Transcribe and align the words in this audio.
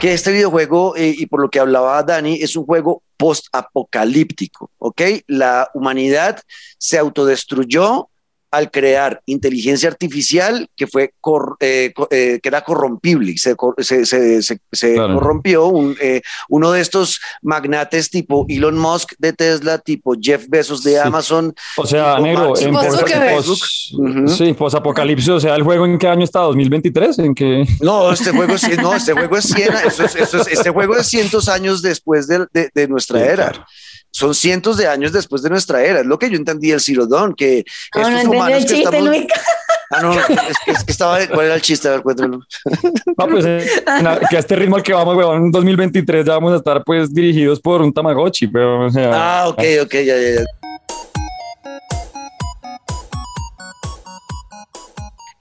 que 0.00 0.12
este 0.12 0.30
videojuego, 0.30 0.94
eh, 0.96 1.12
y 1.16 1.26
por 1.26 1.40
lo 1.40 1.50
que 1.50 1.58
hablaba 1.58 2.02
Dani, 2.04 2.34
es 2.40 2.54
un 2.54 2.64
juego 2.64 3.02
post-apocalíptico, 3.16 4.70
¿ok? 4.78 5.02
La 5.26 5.70
humanidad 5.74 6.40
se 6.78 6.98
autodestruyó 6.98 8.08
al 8.50 8.70
crear 8.70 9.20
inteligencia 9.26 9.88
artificial 9.88 10.68
que 10.76 10.86
fue 10.86 11.12
eh, 11.60 11.92
eh, 12.10 12.40
que 12.42 12.48
era 12.48 12.62
corrompible, 12.62 13.36
se, 13.36 13.54
se, 13.78 14.06
se, 14.42 14.60
se 14.72 14.96
corrompió 14.96 15.66
un, 15.66 15.96
eh, 16.00 16.22
uno 16.48 16.72
de 16.72 16.80
estos 16.80 17.20
magnates 17.42 18.10
tipo 18.10 18.46
Elon 18.48 18.78
Musk 18.78 19.12
de 19.18 19.32
Tesla, 19.32 19.78
tipo 19.78 20.14
Jeff 20.20 20.46
Bezos 20.48 20.82
de 20.82 20.98
Amazon. 21.00 21.54
O 21.76 21.86
sea, 21.86 22.18
negro, 22.18 22.54
en 22.58 22.74
Facebook. 22.74 23.58
Sí, 24.28 24.52
post 24.54 24.76
apocalipsis, 24.76 25.28
o 25.28 25.40
sea, 25.40 25.54
el 25.54 25.62
juego 25.62 25.84
en 25.84 25.98
qué 25.98 26.08
año 26.08 26.24
está, 26.24 26.40
2023, 26.40 27.18
en 27.18 27.34
qué 27.34 27.64
No, 27.80 28.12
este 28.12 28.30
juego 28.30 28.54
es 28.54 28.78
no, 28.78 28.94
este 28.94 29.12
juego 29.12 29.36
es 29.36 29.44
100, 29.44 29.68
este 30.50 30.70
juego 30.70 30.96
es 30.96 31.06
cientos 31.06 31.48
años 31.48 31.82
después 31.82 32.26
de, 32.26 32.46
de, 32.74 32.88
nuestra 32.88 33.24
era 33.24 33.66
son 34.18 34.34
cientos 34.34 34.76
de 34.76 34.88
años 34.88 35.12
después 35.12 35.42
de 35.42 35.50
nuestra 35.50 35.84
era. 35.84 36.00
Es 36.00 36.06
lo 36.06 36.18
que 36.18 36.28
yo 36.28 36.36
entendí 36.36 36.72
el 36.72 36.80
Cirodón, 36.80 37.34
que 37.34 37.64
no, 37.94 38.08
estos 38.08 38.24
no 38.24 38.30
humanos 38.32 38.58
que 38.58 38.64
chiste, 38.64 38.82
estamos... 38.82 39.16
Ah, 39.90 40.02
no, 40.02 40.12
es 40.12 40.26
que, 40.26 40.70
es 40.72 40.84
que, 40.84 40.90
estaba... 40.92 41.26
¿Cuál 41.28 41.46
era 41.46 41.54
el 41.54 41.62
chiste? 41.62 41.88
A 41.88 41.92
ver, 41.92 42.02
cuéntalo. 42.02 42.40
No, 43.16 43.28
pues 43.28 43.44
eh, 43.46 43.64
que 44.28 44.36
a 44.36 44.40
este 44.40 44.56
ritmo 44.56 44.76
al 44.76 44.82
que 44.82 44.92
vamos, 44.92 45.16
weón, 45.16 45.44
en 45.44 45.50
2023 45.50 46.26
ya 46.26 46.32
vamos 46.32 46.52
a 46.52 46.56
estar 46.56 46.82
pues 46.84 47.14
dirigidos 47.14 47.60
por 47.60 47.80
un 47.80 47.92
Tamagotchi, 47.92 48.48
pero... 48.48 48.86
O 48.86 48.90
sea, 48.90 49.10
ah, 49.14 49.48
ok, 49.48 49.62
ok, 49.84 49.92
ya, 49.92 50.16
ya, 50.16 50.34
ya. 50.40 50.44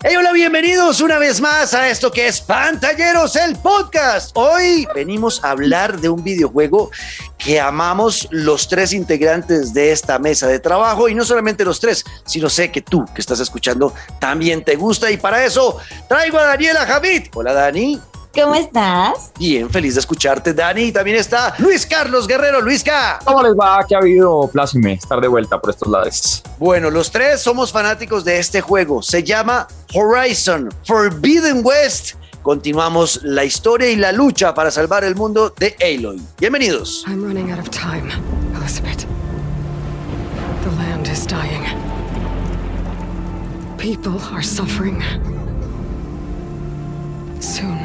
Hey, 0.04 0.16
hola, 0.16 0.32
bienvenidos 0.32 1.02
una 1.02 1.18
vez 1.18 1.42
más 1.42 1.74
a 1.74 1.90
esto 1.90 2.12
que 2.12 2.28
es 2.28 2.40
Pantalleros, 2.40 3.36
el 3.36 3.56
podcast. 3.56 4.32
Hoy 4.36 4.88
venimos 4.94 5.44
a 5.44 5.50
hablar 5.50 6.00
de 6.00 6.08
un 6.08 6.24
videojuego 6.24 6.92
que 7.48 7.62
amamos 7.62 8.28
los 8.30 8.68
tres 8.68 8.92
integrantes 8.92 9.74
de 9.74 9.94
esta 9.94 10.20
mesa 10.20 10.48
de 10.48 10.60
trabajo 10.60 11.08
y 11.08 11.16
no 11.16 11.24
solamente 11.24 11.64
los 11.64 11.80
tres, 11.80 12.04
sino 12.26 12.50
sé 12.50 12.74
que 12.74 12.82
tú 12.82 13.06
que 13.16 13.22
estás 13.22 13.40
escuchando 13.40 13.94
también 14.20 14.66
te 14.66 14.76
gusta 14.76 15.10
y 15.10 15.16
para 15.16 15.46
eso 15.46 15.78
traigo 16.10 16.38
a 16.40 16.44
Daniela 16.44 16.86
Javid. 16.86 17.28
Hola, 17.34 17.54
Dani. 17.54 18.02
¿Cómo 18.36 18.54
estás? 18.54 19.32
Bien, 19.40 19.70
feliz 19.70 19.94
de 19.94 20.02
escucharte, 20.02 20.54
Dani. 20.54 20.82
Y 20.82 20.92
también 20.92 21.16
está 21.16 21.56
Luis 21.60 21.86
Carlos 21.86 22.28
Guerrero. 22.28 22.60
Luisca. 22.60 23.18
¿Cómo 23.24 23.42
les 23.42 23.54
va? 23.54 23.82
¿Qué 23.88 23.96
ha 23.96 24.00
habido? 24.00 24.50
Plácime 24.52 24.94
estar 24.96 25.22
de 25.22 25.30
vuelta 25.30 25.58
por 25.62 25.70
estos 25.70 25.88
lados. 25.88 26.44
Bueno, 26.60 26.92
los 26.92 27.10
tres 27.10 27.40
somos 27.40 27.72
fanáticos 27.72 28.26
de 28.26 28.40
este 28.40 28.60
juego. 28.60 29.02
Se 29.02 29.24
llama 29.24 29.70
Horizon 29.94 30.68
Forbidden 30.86 31.62
West. 31.64 32.16
Continuamos 32.48 33.20
la 33.24 33.44
historia 33.44 33.90
y 33.90 33.98
la 33.98 34.14
lucha 34.14 34.54
para 34.54 34.72
salvar 34.72 35.04
el 35.04 35.16
mundo 35.16 35.54
de 35.60 35.76
Aloy. 35.82 36.18
Bienvenidos. 36.40 37.04
I'm 37.06 37.22
running 37.22 37.52
out 37.52 37.60
of 37.60 37.70
time, 37.72 38.10
Elizabeth. 38.56 39.06
The 40.64 40.72
land 40.78 41.08
is 41.08 41.28
dying. 41.28 41.66
People 43.78 44.18
are 44.32 44.42
suffering. 44.42 45.02
Soon. 47.42 47.78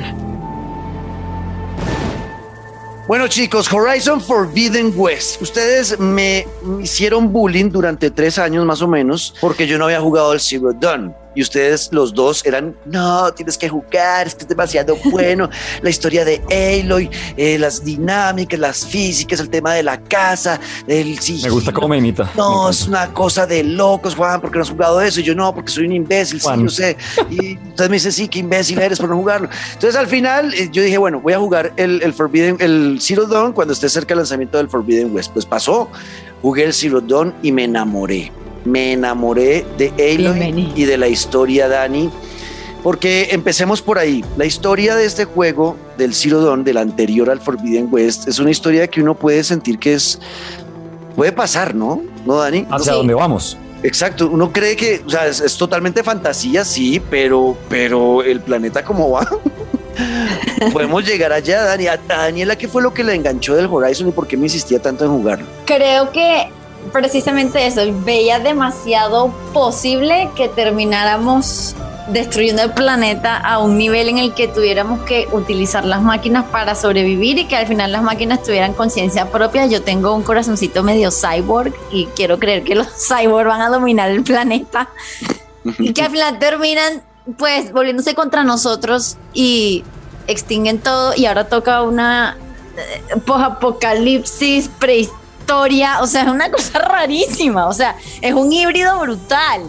Bueno 3.08 3.27
chicos, 3.27 3.68
Horizon 3.68 4.20
Forbidden 4.20 4.92
West. 4.94 5.42
Ustedes 5.42 5.98
me 5.98 6.46
hicieron 6.80 7.33
bullying 7.33 7.68
durante 7.68 8.12
tres 8.12 8.38
años 8.38 8.64
más 8.64 8.80
o 8.80 8.86
menos 8.86 9.34
porque 9.40 9.66
yo 9.66 9.77
no 9.77 9.86
había 9.86 10.00
jugado 10.00 10.33
el 10.33 10.38
Zero 10.38 10.72
Dawn 10.72 11.12
y 11.34 11.42
ustedes 11.42 11.91
los 11.92 12.14
dos 12.14 12.44
eran, 12.44 12.77
no, 12.84 13.33
tienes 13.33 13.56
que 13.56 13.69
jugar, 13.69 14.27
es 14.27 14.34
que 14.34 14.42
es 14.42 14.48
demasiado 14.48 14.97
bueno, 15.11 15.48
la 15.83 15.91
historia 15.91 16.24
de 16.24 16.42
Aloy, 16.50 17.11
eh, 17.36 17.58
las 17.58 17.84
dinámicas, 17.84 18.58
las 18.58 18.86
físicas, 18.86 19.41
el 19.41 19.48
tema 19.48 19.74
de 19.74 19.83
la 19.83 20.00
casa, 20.00 20.61
el 20.86 21.19
Me 21.42 21.50
gusta 21.50 21.72
cómo 21.72 21.89
me 21.89 21.98
imita. 21.98 22.30
No, 22.36 22.70
es 22.70 22.86
una 22.86 23.12
cosa 23.12 23.47
de 23.47 23.62
locos, 23.62 24.14
Juan, 24.14 24.40
porque 24.40 24.58
no 24.58 24.62
has 24.62 24.70
jugado 24.70 25.01
eso, 25.01 25.20
y 25.20 25.23
yo 25.23 25.34
no, 25.34 25.55
porque 25.55 25.70
soy 25.70 25.86
un 25.86 25.92
imbécil, 25.92 26.40
sí, 26.40 26.48
yo 26.58 26.68
sé, 26.68 26.96
y 27.30 27.52
entonces 27.52 27.89
me 27.89 27.96
dice, 27.96 28.12
sí, 28.12 28.29
qué 28.29 28.40
imbécil 28.40 28.80
eres 28.80 28.98
por 28.98 29.08
no 29.08 29.17
jugarlo. 29.17 29.48
Entonces 29.73 29.96
al 29.96 30.06
final 30.06 30.52
eh, 30.55 30.68
yo 30.70 30.83
dije, 30.83 30.98
bueno, 30.98 31.20
voy 31.20 31.33
a 31.33 31.39
jugar 31.39 31.73
el, 31.77 32.02
el 32.02 32.12
Forbidden, 32.12 32.56
el 32.61 32.98
Zero 33.01 33.27
Dawn 33.27 33.52
cuando 33.52 33.73
esté 33.73 33.89
cerca 33.89 34.08
del 34.08 34.18
lanzamiento 34.18 34.58
del 34.58 34.68
Forbidden 34.68 35.14
West. 35.14 35.33
Pues 35.33 35.46
pasó, 35.46 35.89
jugué 36.40 36.64
el 36.64 36.73
Zero 36.73 37.01
Dawn 37.01 37.35
y 37.42 37.52
me 37.52 37.64
enamoré 37.64 38.30
me 38.64 38.92
enamoré 38.92 39.64
de 39.78 39.89
Aloy 39.98 40.73
y 40.74 40.84
de 40.84 40.96
la 40.98 41.08
historia 41.08 41.68
Dani. 41.68 42.11
Porque 42.83 43.28
empecemos 43.30 43.80
por 43.80 43.98
ahí. 43.98 44.24
La 44.36 44.45
historia 44.45 44.96
de 44.96 45.05
este 45.05 45.24
juego, 45.24 45.77
del 45.98 46.14
Zero 46.14 46.42
Dawn, 46.42 46.64
del 46.64 46.78
anterior 46.78 47.30
al 47.30 47.40
Forbidden 47.40 47.89
West, 47.90 48.27
es 48.27 48.40
una 48.40 48.50
historia 48.50 48.89
que 48.89 49.00
uno 49.00 49.14
puede 49.14 49.45
sentir 49.45 49.78
que 49.78 49.95
es. 49.95 50.18
puede 51.14 51.30
pasar, 51.30 51.74
¿no? 51.74 52.02
¿No, 52.27 52.36
Dani? 52.36 52.67
¿Hacia 52.70 52.95
dónde 52.95 53.14
vamos? 53.14 53.56
Exacto, 53.84 54.28
uno 54.28 54.52
cree 54.52 54.77
que, 54.77 55.02
o 55.05 55.11
sea, 55.11 55.27
es, 55.27 55.56
totalmente 55.56 56.05
fantasía, 56.05 56.64
sí, 56.64 57.02
pero, 57.11 57.56
pero 57.68 58.23
el 58.23 58.40
planeta 58.40 58.84
cómo 58.84 59.11
va. 59.11 59.29
Podemos 60.73 61.05
llegar 61.05 61.33
allá, 61.33 61.62
Dani. 61.62 61.86
A 61.89 61.96
Daniela, 61.96 62.56
¿qué 62.56 62.68
fue 62.68 62.83
lo 62.83 62.94
que 62.94 63.02
le 63.02 63.14
enganchó 63.14 63.55
del 63.56 63.67
Horizon 63.67 64.08
y 64.08 64.12
por 64.12 64.27
qué 64.27 64.36
me 64.36 64.44
insistía 64.46 64.80
tanto 64.80 65.05
en 65.05 65.11
jugarlo? 65.11 65.46
Creo 65.67 66.11
que 66.12 66.48
precisamente 66.92 67.66
eso, 67.66 67.82
veía 68.04 68.38
demasiado 68.38 69.32
posible 69.52 70.30
que 70.36 70.48
termináramos 70.48 71.74
destruyendo 72.08 72.62
el 72.62 72.72
planeta 72.72 73.36
a 73.36 73.58
un 73.58 73.78
nivel 73.78 74.08
en 74.08 74.18
el 74.18 74.34
que 74.34 74.48
tuviéramos 74.48 75.00
que 75.02 75.28
utilizar 75.32 75.84
las 75.84 76.02
máquinas 76.02 76.44
para 76.46 76.74
sobrevivir 76.74 77.38
y 77.38 77.44
que 77.46 77.56
al 77.56 77.66
final 77.66 77.92
las 77.92 78.02
máquinas 78.02 78.42
tuvieran 78.42 78.74
conciencia 78.74 79.30
propia. 79.30 79.66
Yo 79.66 79.82
tengo 79.82 80.14
un 80.14 80.22
corazoncito 80.22 80.82
medio 80.82 81.10
cyborg 81.10 81.72
y 81.90 82.06
quiero 82.06 82.38
creer 82.38 82.64
que 82.64 82.74
los 82.74 82.88
cyborg 83.08 83.46
van 83.46 83.62
a 83.62 83.68
dominar 83.68 84.10
el 84.10 84.22
planeta 84.22 84.88
y 85.78 85.92
que 85.92 86.02
al 86.02 86.10
final 86.12 86.38
terminan 86.38 87.02
pues 87.38 87.72
volviéndose 87.72 88.14
contra 88.14 88.42
nosotros 88.42 89.16
y 89.32 89.84
extinguen 90.26 90.80
todo 90.80 91.12
y 91.16 91.26
ahora 91.26 91.48
toca 91.48 91.82
una 91.82 92.36
eh, 92.76 93.20
apocalipsis 93.26 94.68
prehistórica 94.78 95.21
o 95.61 96.07
sea, 96.07 96.23
es 96.23 96.29
una 96.29 96.51
cosa 96.51 96.79
rarísima, 96.79 97.67
o 97.67 97.73
sea, 97.73 97.96
es 98.20 98.33
un 98.35 98.52
híbrido 98.52 98.98
brutal. 99.01 99.63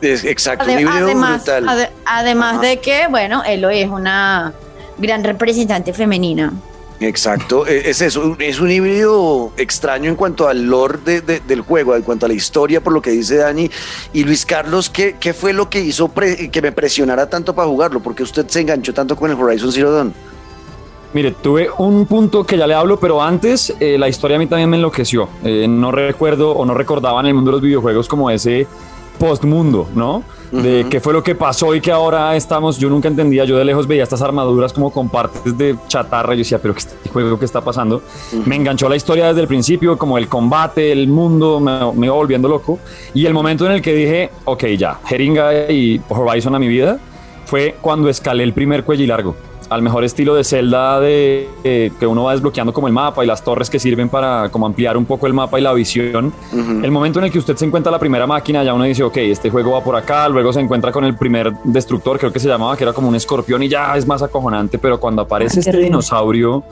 Es, 0.00 0.24
exacto, 0.24 0.64
un 0.64 0.80
híbrido 0.80 1.06
además, 1.06 1.44
brutal. 1.44 1.90
además 2.04 2.60
de 2.60 2.78
que, 2.78 3.08
bueno, 3.08 3.42
Eloy 3.44 3.80
es 3.80 3.88
una 3.88 4.52
gran 4.98 5.24
representante 5.24 5.92
femenina. 5.92 6.52
Exacto, 7.00 7.66
e, 7.66 7.90
es 7.90 8.00
eso, 8.00 8.36
es 8.40 8.60
un 8.60 8.70
híbrido 8.70 9.52
extraño 9.56 10.10
en 10.10 10.16
cuanto 10.16 10.48
al 10.48 10.64
lore 10.64 11.20
del 11.20 11.60
juego, 11.60 11.94
en 11.94 12.02
cuanto 12.02 12.26
a 12.26 12.28
la 12.28 12.34
historia, 12.34 12.80
por 12.80 12.92
lo 12.92 13.00
que 13.00 13.10
dice 13.10 13.36
Dani. 13.36 13.70
Y 14.12 14.24
Luis 14.24 14.44
Carlos, 14.44 14.90
¿qué, 14.90 15.16
qué 15.18 15.32
fue 15.32 15.52
lo 15.52 15.70
que 15.70 15.80
hizo 15.80 16.12
que 16.12 16.62
me 16.62 16.72
presionara 16.72 17.28
tanto 17.28 17.54
para 17.54 17.68
jugarlo? 17.68 18.00
porque 18.00 18.22
usted 18.22 18.46
se 18.48 18.60
enganchó 18.60 18.92
tanto 18.92 19.16
con 19.16 19.30
el 19.30 19.40
Horizon 19.40 19.72
Zero 19.72 19.92
Dawn? 19.92 20.14
Mire, 21.14 21.30
tuve 21.30 21.70
un 21.78 22.04
punto 22.04 22.44
que 22.44 22.58
ya 22.58 22.66
le 22.66 22.74
hablo, 22.74 23.00
pero 23.00 23.22
antes 23.22 23.74
eh, 23.80 23.96
la 23.98 24.08
historia 24.08 24.36
a 24.36 24.38
mí 24.38 24.46
también 24.46 24.68
me 24.68 24.76
enloqueció. 24.76 25.28
Eh, 25.42 25.66
no 25.66 25.90
recuerdo 25.90 26.52
o 26.52 26.66
no 26.66 26.74
recordaba 26.74 27.20
en 27.20 27.26
el 27.26 27.34
mundo 27.34 27.50
de 27.50 27.56
los 27.56 27.62
videojuegos 27.62 28.06
como 28.08 28.28
ese 28.28 28.66
postmundo, 29.18 29.88
¿no? 29.94 30.22
De 30.52 30.86
qué 30.88 31.00
fue 31.00 31.12
lo 31.12 31.22
que 31.22 31.34
pasó 31.34 31.74
y 31.74 31.80
que 31.80 31.90
ahora 31.90 32.36
estamos, 32.36 32.78
yo 32.78 32.88
nunca 32.88 33.08
entendía, 33.08 33.44
yo 33.44 33.58
de 33.58 33.64
lejos 33.64 33.86
veía 33.86 34.02
estas 34.02 34.22
armaduras 34.22 34.72
como 34.72 34.90
con 34.90 35.08
partes 35.08 35.58
de 35.58 35.76
chatarra, 35.88 36.34
yo 36.34 36.38
decía, 36.38 36.58
pero 36.58 36.72
¿qué 36.72 36.80
este 36.80 37.08
juego 37.10 37.38
que 37.38 37.44
está 37.44 37.60
pasando? 37.60 38.00
Me 38.46 38.56
enganchó 38.56 38.88
la 38.88 38.96
historia 38.96 39.28
desde 39.28 39.42
el 39.42 39.48
principio, 39.48 39.98
como 39.98 40.16
el 40.16 40.28
combate, 40.28 40.92
el 40.92 41.08
mundo, 41.08 41.58
me, 41.58 41.92
me 41.92 42.06
iba 42.06 42.14
volviendo 42.14 42.48
loco. 42.48 42.78
Y 43.12 43.26
el 43.26 43.34
momento 43.34 43.66
en 43.66 43.72
el 43.72 43.82
que 43.82 43.94
dije, 43.94 44.30
ok, 44.44 44.64
ya, 44.78 45.00
Jeringa 45.04 45.70
y 45.70 46.00
Horizon 46.08 46.54
a 46.54 46.58
mi 46.58 46.68
vida, 46.68 46.98
fue 47.44 47.76
cuando 47.80 48.08
escalé 48.08 48.44
el 48.44 48.52
primer 48.52 48.84
cuello 48.84 49.06
largo 49.06 49.47
al 49.68 49.82
mejor 49.82 50.04
estilo 50.04 50.34
de 50.34 50.44
Zelda 50.44 51.00
de 51.00 51.48
eh, 51.64 51.90
que 51.98 52.06
uno 52.06 52.24
va 52.24 52.32
desbloqueando 52.32 52.72
como 52.72 52.86
el 52.86 52.92
mapa 52.92 53.24
y 53.24 53.26
las 53.26 53.42
torres 53.42 53.68
que 53.70 53.78
sirven 53.78 54.08
para 54.08 54.48
como 54.50 54.66
ampliar 54.66 54.96
un 54.96 55.04
poco 55.04 55.26
el 55.26 55.34
mapa 55.34 55.58
y 55.58 55.62
la 55.62 55.72
visión. 55.72 56.32
El 56.52 56.90
momento 56.90 57.18
en 57.18 57.26
el 57.26 57.32
que 57.32 57.38
usted 57.38 57.56
se 57.56 57.64
encuentra 57.64 57.92
la 57.92 57.98
primera 57.98 58.26
máquina, 58.26 58.64
ya 58.64 58.74
uno 58.74 58.84
dice, 58.84 59.02
ok, 59.02 59.16
este 59.18 59.50
juego 59.50 59.72
va 59.72 59.82
por 59.82 59.96
acá, 59.96 60.28
luego 60.28 60.52
se 60.52 60.60
encuentra 60.60 60.92
con 60.92 61.04
el 61.04 61.16
primer 61.16 61.52
destructor, 61.64 62.18
creo 62.18 62.32
que 62.32 62.40
se 62.40 62.48
llamaba, 62.48 62.76
que 62.76 62.84
era 62.84 62.92
como 62.92 63.08
un 63.08 63.14
escorpión 63.14 63.62
y 63.62 63.68
ya 63.68 63.96
es 63.96 64.06
más 64.06 64.22
acojonante, 64.22 64.78
pero 64.78 64.98
cuando 64.98 65.22
aparece 65.22 65.60
este 65.60 65.76
dinosaurio 65.76 66.64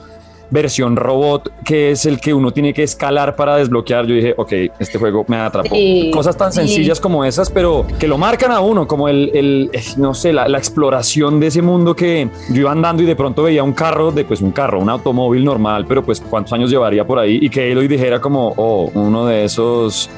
versión 0.50 0.96
robot, 0.96 1.50
que 1.64 1.90
es 1.90 2.06
el 2.06 2.20
que 2.20 2.32
uno 2.32 2.52
tiene 2.52 2.72
que 2.72 2.82
escalar 2.82 3.36
para 3.36 3.56
desbloquear, 3.56 4.06
yo 4.06 4.14
dije, 4.14 4.34
ok, 4.36 4.52
este 4.78 4.98
juego 4.98 5.24
me 5.28 5.36
atrapó. 5.36 5.76
Cosas 6.12 6.36
tan 6.36 6.52
sencillas 6.52 7.00
como 7.00 7.24
esas, 7.24 7.50
pero 7.50 7.86
que 7.98 8.06
lo 8.06 8.18
marcan 8.18 8.52
a 8.52 8.60
uno, 8.60 8.86
como 8.86 9.08
el, 9.08 9.30
el 9.34 9.70
no 9.96 10.14
sé, 10.14 10.32
la, 10.32 10.48
la, 10.48 10.58
exploración 10.58 11.40
de 11.40 11.48
ese 11.48 11.62
mundo 11.62 11.94
que 11.94 12.28
yo 12.50 12.60
iba 12.60 12.72
andando 12.72 13.02
y 13.02 13.06
de 13.06 13.16
pronto 13.16 13.42
veía 13.42 13.62
un 13.62 13.72
carro, 13.72 14.10
de 14.10 14.24
pues 14.24 14.40
un 14.40 14.52
carro, 14.52 14.80
un 14.80 14.90
automóvil 14.90 15.44
normal, 15.44 15.84
pero 15.88 16.04
pues 16.04 16.20
cuántos 16.20 16.52
años 16.52 16.70
llevaría 16.70 17.06
por 17.06 17.18
ahí 17.18 17.38
y 17.40 17.50
que 17.50 17.70
él 17.70 17.78
hoy 17.78 17.88
dijera 17.88 18.20
como, 18.20 18.52
oh, 18.56 18.90
uno 18.94 19.26
de 19.26 19.44
esos 19.44 20.10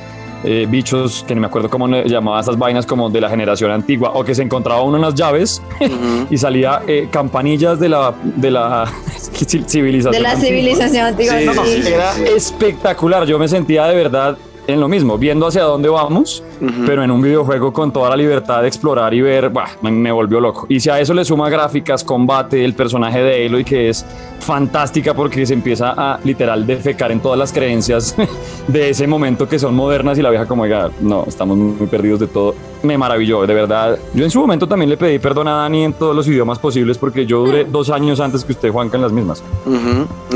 eh, 0.44 0.66
bichos 0.68 1.24
que 1.26 1.34
no 1.34 1.40
me 1.40 1.46
acuerdo 1.48 1.68
cómo 1.68 1.88
llamaba 1.88 2.40
esas 2.40 2.56
vainas 2.56 2.86
como 2.86 3.10
de 3.10 3.20
la 3.20 3.28
generación 3.28 3.70
antigua 3.70 4.12
o 4.14 4.24
que 4.24 4.34
se 4.34 4.42
encontraba 4.42 4.82
uno 4.82 4.98
unas 4.98 5.14
llaves 5.14 5.62
y 6.30 6.36
salía 6.36 6.82
eh, 6.86 7.08
campanillas 7.10 7.80
de 7.80 7.88
la, 7.88 8.14
de 8.22 8.50
la 8.50 8.86
civilización. 9.66 10.12
De 10.12 10.20
la 10.20 10.36
civilización 10.36 11.06
antigua. 11.06 11.40
era 11.40 12.16
espectacular. 12.18 13.26
Yo 13.26 13.38
me 13.38 13.48
sentía 13.48 13.86
de 13.86 13.96
verdad 13.96 14.36
en 14.66 14.80
lo 14.80 14.88
mismo, 14.88 15.16
viendo 15.16 15.46
hacia 15.46 15.62
dónde 15.62 15.88
vamos, 15.88 16.42
pero 16.86 17.02
en 17.02 17.10
un 17.10 17.20
videojuego 17.20 17.72
con 17.72 17.92
toda 17.92 18.10
la 18.10 18.16
libertad 18.16 18.62
de 18.62 18.68
explorar 18.68 19.14
y 19.14 19.20
ver, 19.20 19.50
bah, 19.50 19.70
me, 19.82 20.12
volvió 20.12 20.40
loco. 20.40 20.66
Y 20.68 20.80
si 20.80 20.90
a 20.90 21.00
eso 21.00 21.14
le 21.14 21.24
suma 21.24 21.48
gráficas, 21.48 22.04
combate, 22.04 22.64
el 22.64 22.74
personaje 22.74 23.22
de 23.22 23.46
Aloy 23.46 23.64
que 23.64 23.88
es 23.88 24.04
fantástica 24.40 25.14
porque 25.14 25.44
se 25.46 25.54
empieza 25.54 25.94
a 25.96 26.18
literal 26.24 26.66
defecar 26.66 27.12
en 27.12 27.20
todas 27.20 27.38
las 27.38 27.52
creencias 27.52 28.14
de 28.68 28.90
ese 28.90 29.06
momento 29.06 29.48
que 29.48 29.58
son 29.58 29.74
modernas 29.74 30.18
y 30.18 30.22
la 30.22 30.30
vieja 30.30 30.46
como, 30.46 30.62
oiga, 30.62 30.90
no, 31.00 31.24
estamos 31.26 31.56
muy 31.56 31.86
perdidos 31.86 32.20
de 32.20 32.26
todo. 32.26 32.54
Me 32.82 32.96
maravilló, 32.96 33.44
de 33.44 33.54
verdad. 33.54 33.98
Yo 34.14 34.24
en 34.24 34.30
su 34.30 34.40
momento 34.40 34.68
también 34.68 34.88
le 34.88 34.96
pedí 34.96 35.18
perdón 35.18 35.48
a 35.48 35.52
Dani 35.52 35.84
en 35.84 35.92
todos 35.92 36.14
los 36.14 36.28
idiomas 36.28 36.58
posibles 36.58 36.96
porque 36.96 37.26
yo 37.26 37.44
duré 37.44 37.64
mm. 37.64 37.72
dos 37.72 37.90
años 37.90 38.20
antes 38.20 38.44
que 38.44 38.52
usted, 38.52 38.70
Juanca, 38.70 38.96
en 38.96 39.02
las 39.02 39.12
mismas. 39.12 39.42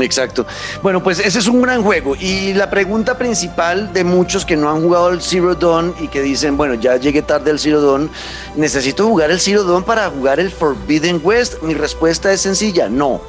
Exacto. 0.01 0.45
Bueno, 0.81 1.01
pues 1.01 1.19
ese 1.19 1.39
es 1.39 1.47
un 1.47 1.61
gran 1.61 1.83
juego 1.83 2.15
y 2.19 2.53
la 2.53 2.69
pregunta 2.69 3.17
principal 3.17 3.93
de 3.93 4.03
muchos 4.03 4.45
que 4.45 4.57
no 4.57 4.69
han 4.69 4.81
jugado 4.81 5.09
el 5.09 5.21
Zero 5.21 5.55
Dawn 5.55 5.93
y 6.01 6.07
que 6.13 6.21
dicen, 6.21 6.55
bueno, 6.55 6.75
ya 6.75 6.95
llegué 6.97 7.23
tarde 7.23 7.49
al 7.49 7.59
Zero 7.59 7.81
Dawn, 7.81 8.07
necesito 8.55 9.07
jugar 9.07 9.31
el 9.31 9.39
Zero 9.39 9.63
Dawn 9.63 9.83
para 9.83 10.07
jugar 10.11 10.39
el 10.39 10.51
Forbidden 10.51 11.19
West. 11.23 11.63
Mi 11.63 11.73
respuesta 11.73 12.31
es 12.31 12.41
sencilla, 12.41 12.87
no. 12.87 13.19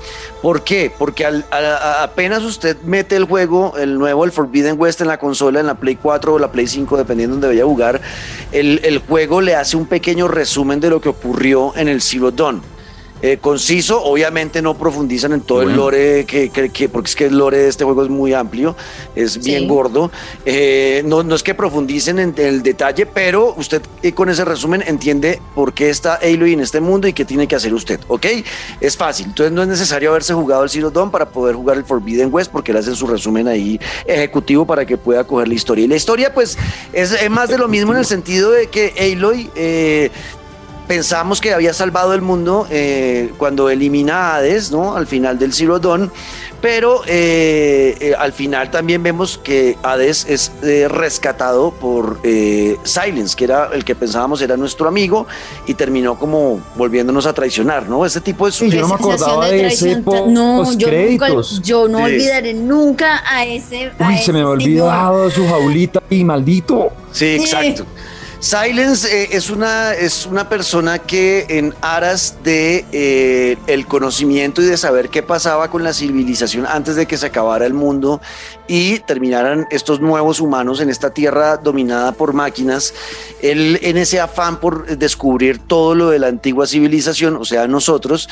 ¿Por 0.43 0.63
qué? 0.63 0.93
Porque 0.97 1.25
apenas 1.25 2.43
usted 2.43 2.77
mete 2.83 3.17
el 3.17 3.25
juego, 3.25 3.79
el 3.79 3.99
nuevo, 3.99 4.27
el 4.27 4.33
Forbidden 4.33 4.79
West 4.79 5.01
en 5.01 5.09
la 5.09 5.19
consola, 5.19 5.61
en 5.61 5.67
la 5.67 5.77
Play 5.77 5.97
4 5.97 6.35
o 6.35 6.39
la 6.39 6.53
Play 6.53 6.67
5, 6.67 6.99
dependiendo 6.99 7.37
de 7.37 7.41
donde 7.41 7.49
vaya 7.49 7.63
a 7.63 7.67
jugar, 7.67 8.01
el, 8.53 8.83
el 8.85 8.99
juego 8.99 9.41
le 9.41 9.57
hace 9.57 9.79
un 9.79 9.87
pequeño 9.87 10.29
resumen 10.29 10.79
de 10.79 10.91
lo 10.91 11.01
que 11.01 11.09
ocurrió 11.09 11.73
en 11.77 11.89
el 11.89 12.03
Zero 12.03 12.31
Dawn. 12.31 12.74
Eh, 13.27 13.39
conciso, 13.41 14.05
obviamente 14.05 14.61
no 14.61 14.77
profundizan 14.77 15.33
en 15.33 15.41
todo 15.41 15.63
el 15.63 15.75
lore, 15.75 16.27
que, 16.27 16.51
que, 16.51 16.89
porque 16.91 17.09
es 17.09 17.17
que 17.17 17.25
el 17.25 17.39
lore 17.39 17.57
de 17.57 17.69
este 17.69 17.83
juego 17.83 18.03
es 18.03 18.11
muy 18.11 18.35
amplio, 18.35 18.77
es 19.17 19.43
bien 19.43 19.67
gordo. 19.67 20.11
Eh, 20.45 21.03
no, 21.07 21.23
no, 21.23 21.35
es 21.35 21.43
que 21.43 21.55
profundicen 21.55 22.19
en 22.19 22.35
el 22.37 22.63
detalle, 22.63 23.07
pero 23.07 23.55
usted 23.57 23.81
eh, 24.03 24.13
con 24.13 24.29
ese 24.29 24.45
resumen 24.45 24.85
entiende 24.87 25.41
por 25.55 25.73
qué 25.73 25.89
está 25.89 26.17
Aloy 26.17 26.53
en 26.53 26.61
este 26.61 26.83
mundo 26.83 27.09
y 27.09 27.15
qué 27.15 27.25
tiene 27.25 27.49
que 27.49 27.57
hacer 27.57 27.73
usted, 27.73 27.99
¿ok? 28.09 28.27
Es 28.83 28.99
fácil, 28.99 29.29
entonces 29.29 29.53
no 29.53 29.63
es 29.63 29.69
necesario 29.69 30.11
haberse 30.11 30.35
jugado 30.35 30.63
el 30.63 30.69
Zero 30.69 30.91
Dawn 30.91 31.11
para 31.11 31.31
poder 31.31 31.57
jugar 31.57 31.79
el 31.79 31.85
Forbidden 31.87 32.29
West, 32.31 32.53
porque 32.53 32.75
le 32.75 32.81
hacen 32.81 32.95
su 32.95 33.07
resumen 33.07 33.49
ahí 33.49 33.81
ejecutivo 34.05 34.67
para 34.67 34.85
que 34.85 34.99
pueda 34.99 35.25
coger 35.27 35.49
la 35.49 35.55
historia. 35.55 35.87
Y 35.87 35.89
la 35.89 35.97
historia, 35.97 36.35
pues, 36.35 36.59
es, 36.93 37.31
más 37.31 37.49
de 37.49 37.57
lo 37.57 37.69
mismo 37.69 37.93
en 37.93 38.01
el 38.01 38.05
sentido 38.05 38.51
de 38.51 38.67
que 38.67 38.93
Aloy 39.15 39.51
pensamos 40.87 41.41
que 41.41 41.53
había 41.53 41.73
salvado 41.73 42.15
el 42.15 42.23
mundo 42.23 42.67
eh, 42.71 43.33
cuando 43.39 43.71
elimina 43.71 44.33
a 44.33 44.37
Hades, 44.37 44.71
¿no? 44.71 44.97
Al 44.97 45.07
final 45.07 45.39
del 45.39 45.53
Zero 45.53 45.79
Dawn, 45.79 46.11
pero 46.61 47.03
eh, 47.07 47.97
eh, 48.01 48.15
al 48.19 48.33
final 48.33 48.71
también 48.71 49.03
vemos 49.03 49.39
que 49.39 49.77
Hades 49.83 50.27
es 50.29 50.53
rescatado 50.91 51.73
por 51.73 52.21
Silence, 52.85 53.37
que 53.37 53.45
era 53.45 53.71
el 53.73 53.85
que 53.85 53.95
pensábamos 53.95 54.41
era 54.41 54.57
nuestro 54.57 54.89
amigo 54.89 55.27
y 55.67 55.75
terminó 55.75 56.19
como 56.19 56.61
volviéndonos 56.77 57.27
a 57.27 57.33
traicionar, 57.33 57.89
¿no? 57.89 58.07
Ese 58.07 58.21
tipo 58.21 58.47
de 58.47 58.53
yo 58.53 58.81
no 58.81 58.89
me 58.89 58.95
acordaba 58.95 59.49
de, 59.49 59.67
ese 59.67 60.01
No, 60.01 60.73
yo, 60.77 60.91
nunca, 60.91 61.29
yo 61.63 61.89
no 61.89 62.05
olvidaré 62.05 62.55
nunca 62.55 63.23
a 63.27 63.45
ese. 63.45 63.93
Uy, 63.99 64.19
se 64.19 64.33
me 64.33 64.41
ha 64.41 64.49
olvidado 64.49 65.31
su 65.31 65.47
jaulita 65.47 66.03
y 66.11 66.25
maldito. 66.25 66.93
Sí, 67.13 67.37
exacto. 67.37 67.85
Silence 68.45 69.09
eh, 69.11 69.29
es, 69.33 69.49
una, 69.49 69.95
es 69.95 70.27
una 70.27 70.51
persona 70.51 70.99
que 70.99 71.47
en 71.49 71.75
aras 71.81 72.37
de 72.45 72.85
eh, 72.93 73.57
el 73.67 73.87
conocimiento 73.87 74.61
y 74.61 74.67
de 74.67 74.77
saber 74.77 75.09
qué 75.09 75.23
pasaba 75.23 75.71
con 75.71 75.83
la 75.83 75.95
civilización 75.95 76.67
antes 76.67 76.95
de 76.95 77.07
que 77.07 77.17
se 77.17 77.25
acabara 77.25 77.65
el 77.65 77.73
mundo 77.73 78.21
y 78.67 78.99
terminaran 79.01 79.67
estos 79.71 80.01
nuevos 80.01 80.41
humanos 80.41 80.81
en 80.81 80.91
esta 80.91 81.11
tierra 81.11 81.57
dominada 81.57 82.13
por 82.13 82.33
máquinas, 82.33 82.95
él 83.43 83.79
en 83.83 83.97
ese 83.97 84.21
afán 84.21 84.61
por 84.61 84.87
descubrir 84.97 85.59
todo 85.59 85.95
lo 85.95 86.11
de 86.11 86.19
la 86.19 86.29
antigua 86.29 86.67
civilización, 86.67 87.37
o 87.37 87.45
sea, 87.45 87.67
nosotros, 87.67 88.29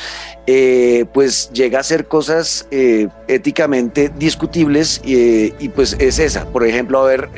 eh, 0.47 1.05
pues 1.13 1.49
llega 1.51 1.77
a 1.77 1.81
hacer 1.81 2.07
cosas 2.07 2.67
éticamente 3.27 4.11
discutibles 4.17 5.01
y 5.03 5.69
pues 5.69 5.95
es 5.99 6.19
esa, 6.19 6.45
por 6.45 6.65
ejemplo, 6.65 6.99
haber 6.99 7.29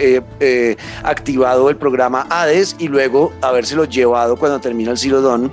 activado 1.04 1.70
el 1.70 1.78
programa 1.78 2.28
ADES, 2.30 2.76
y 2.80 2.88
luego 2.88 3.34
habérselo 3.42 3.86
llevado 3.86 4.38
cuando 4.38 4.60
termina 4.60 4.92
el 4.92 4.98
Silodón. 4.98 5.52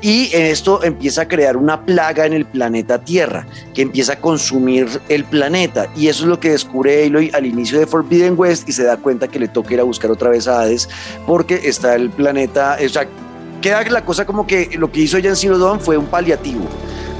Y 0.00 0.30
esto 0.34 0.82
empieza 0.84 1.22
a 1.22 1.28
crear 1.28 1.56
una 1.56 1.84
plaga 1.84 2.26
en 2.26 2.32
el 2.32 2.44
planeta 2.44 2.98
Tierra 3.04 3.46
que 3.74 3.82
empieza 3.82 4.14
a 4.14 4.20
consumir 4.20 5.00
el 5.08 5.24
planeta. 5.24 5.88
Y 5.96 6.08
eso 6.08 6.24
es 6.24 6.28
lo 6.28 6.40
que 6.40 6.50
descubre 6.50 6.83
Aloy 6.90 7.30
al 7.32 7.46
inicio 7.46 7.78
de 7.78 7.86
Forbidden 7.86 8.34
West 8.36 8.68
y 8.68 8.72
se 8.72 8.84
da 8.84 8.96
cuenta 8.96 9.28
que 9.28 9.38
le 9.38 9.48
toca 9.48 9.74
ir 9.74 9.80
a 9.80 9.84
buscar 9.84 10.10
otra 10.10 10.30
vez 10.30 10.48
a 10.48 10.60
Hades 10.60 10.88
porque 11.26 11.60
está 11.64 11.94
el 11.94 12.10
planeta. 12.10 12.78
O 12.84 12.88
sea, 12.88 13.06
queda 13.60 13.82
la 13.90 14.04
cosa 14.04 14.26
como 14.26 14.46
que 14.46 14.70
lo 14.76 14.90
que 14.90 15.00
hizo 15.00 15.16
ella 15.16 15.30
en 15.30 15.36
Silodón 15.36 15.80
fue 15.80 15.96
un 15.96 16.06
paliativo 16.06 16.68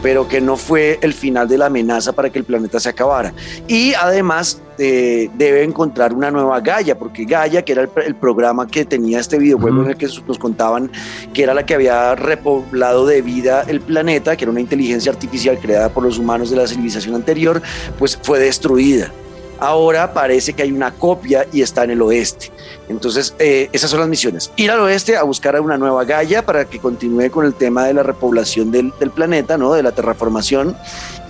pero 0.05 0.29
que 0.29 0.39
no 0.39 0.59
fue 0.59 0.99
el 1.01 1.15
final 1.15 1.49
de 1.49 1.57
la 1.57 1.65
amenaza 1.65 2.13
para 2.13 2.29
que 2.29 2.39
el 2.39 2.45
planeta 2.45 2.79
se 2.79 2.91
acabara. 2.91 3.33
Y 3.67 3.95
además 3.95 4.61
eh, 4.77 5.31
debe 5.33 5.65
encontrar 5.65 6.13
una 6.13 6.31
nueva 6.31 6.61
Gaia, 6.61 6.99
porque 6.99 7.25
Gaia, 7.25 7.65
que 7.65 7.73
era 7.73 7.89
el, 8.05 8.15
programa 8.15 8.67
que 8.67 8.85
tenía 8.85 9.19
este 9.19 9.39
videojuego 9.39 9.83
en 9.83 9.89
el 9.93 9.97
que 9.97 10.07
nos 10.27 10.39
contaban 10.39 10.91
que 11.33 11.43
era 11.43 11.55
la 11.55 11.65
que 11.65 11.73
había 11.73 12.15
repoblado 12.17 13.07
de 13.07 13.23
vida 13.23 13.65
el 13.67 13.81
planeta, 13.81 14.37
que 14.37 14.45
era 14.45 14.51
una 14.51 14.61
inteligencia 14.61 15.11
artificial 15.11 15.59
creada 15.59 15.89
por 15.89 16.03
los 16.03 16.19
humanos 16.19 16.51
de 16.51 16.57
la 16.57 16.67
civilización 16.67 17.15
anterior, 17.15 17.63
pues 17.99 18.19
fue 18.23 18.39
destruida. 18.39 19.11
Ahora 19.59 20.13
parece 20.13 20.53
que 20.53 20.63
hay 20.63 20.73
una 20.73 20.93
copia 20.93 21.47
y 21.53 21.63
está 21.63 21.85
en 21.85 21.91
el 21.93 22.03
oeste. 22.03 22.51
Entonces, 22.89 23.35
eh, 23.39 23.69
esas 23.73 23.91
son 23.91 24.01
las 24.01 24.09
misiones. 24.09 24.53
Ir 24.57 24.71
al 24.71 24.81
oeste 24.81 25.17
a 25.17 25.23
buscar 25.23 25.57
a 25.57 25.61
una 25.61 25.79
nueva 25.79 26.05
Gaia 26.05 26.45
para 26.45 26.65
que 26.65 26.79
continúe 26.79 27.31
con 27.31 27.47
el 27.47 27.55
tema 27.55 27.87
de 27.87 27.95
la 27.95 28.03
repoblación 28.03 28.71
del, 28.71 28.93
planeta, 29.15 29.57
¿no? 29.57 29.73
de 29.73 29.83
la 29.83 29.93
terraformación, 29.93 30.77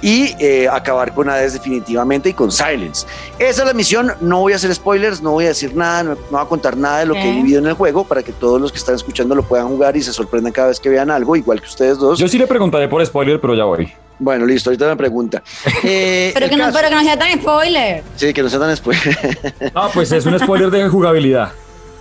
y 0.02 0.34
eh, 0.38 0.68
acabar 0.68 1.14
con 1.14 1.30
Hades 1.30 1.54
definitivamente 1.54 2.28
y 2.28 2.34
con 2.34 2.50
Silence. 2.50 3.06
Esa 3.38 3.62
es 3.62 3.66
la 3.66 3.72
misión. 3.72 4.12
No 4.20 4.40
voy 4.40 4.52
a 4.52 4.56
hacer 4.56 4.74
spoilers, 4.74 5.22
no 5.22 5.32
voy 5.32 5.44
a 5.46 5.48
decir 5.48 5.74
nada, 5.74 6.02
no, 6.02 6.16
voy 6.30 6.40
a 6.40 6.44
contar 6.44 6.76
nada 6.76 7.00
de 7.00 7.06
lo 7.06 7.14
que 7.14 7.30
he 7.30 7.32
vivido 7.32 7.60
en 7.60 7.66
el 7.66 7.74
juego 7.74 8.04
para 8.04 8.22
que 8.22 8.32
todos 8.32 8.60
los 8.60 8.70
que 8.70 8.78
están 8.78 8.96
escuchando 8.96 9.34
lo 9.34 9.42
puedan 9.42 9.68
jugar 9.68 9.96
y 9.96 10.02
se 10.02 10.12
sorprendan 10.12 10.52
cada 10.52 10.68
vez 10.68 10.80
que 10.80 10.88
vean 10.88 11.10
algo, 11.10 11.36
igual 11.36 11.60
que 11.60 11.68
ustedes 11.68 11.98
dos. 11.98 12.18
Yo 12.18 12.28
sí 12.28 12.38
le 12.38 12.46
preguntaré 12.46 12.88
por 12.88 13.04
spoiler, 13.04 13.40
pero 13.40 13.54
ya 13.54 13.64
voy. 13.64 13.92
Bueno, 14.18 14.46
listo, 14.46 14.70
ahorita 14.70 14.86
me 14.88 14.96
pregunta. 14.96 15.42
Eh, 15.86 16.30
pero, 16.32 16.48
que 16.48 16.56
no, 16.56 16.72
pero 16.72 16.88
que 16.88 16.94
no 16.94 17.02
sea 17.02 17.18
tan 17.18 17.38
spoiler. 17.38 18.02
Sí, 18.16 18.32
que 18.32 18.42
no 18.42 18.48
sea 18.48 18.58
tan 18.58 18.74
spoiler. 18.74 19.52
Ah, 19.74 19.90
pues 19.92 20.10
es 20.12 20.24
un 20.24 20.38
spoiler 20.38 20.70
de 20.70 20.88
jugabilidad. 20.88 21.52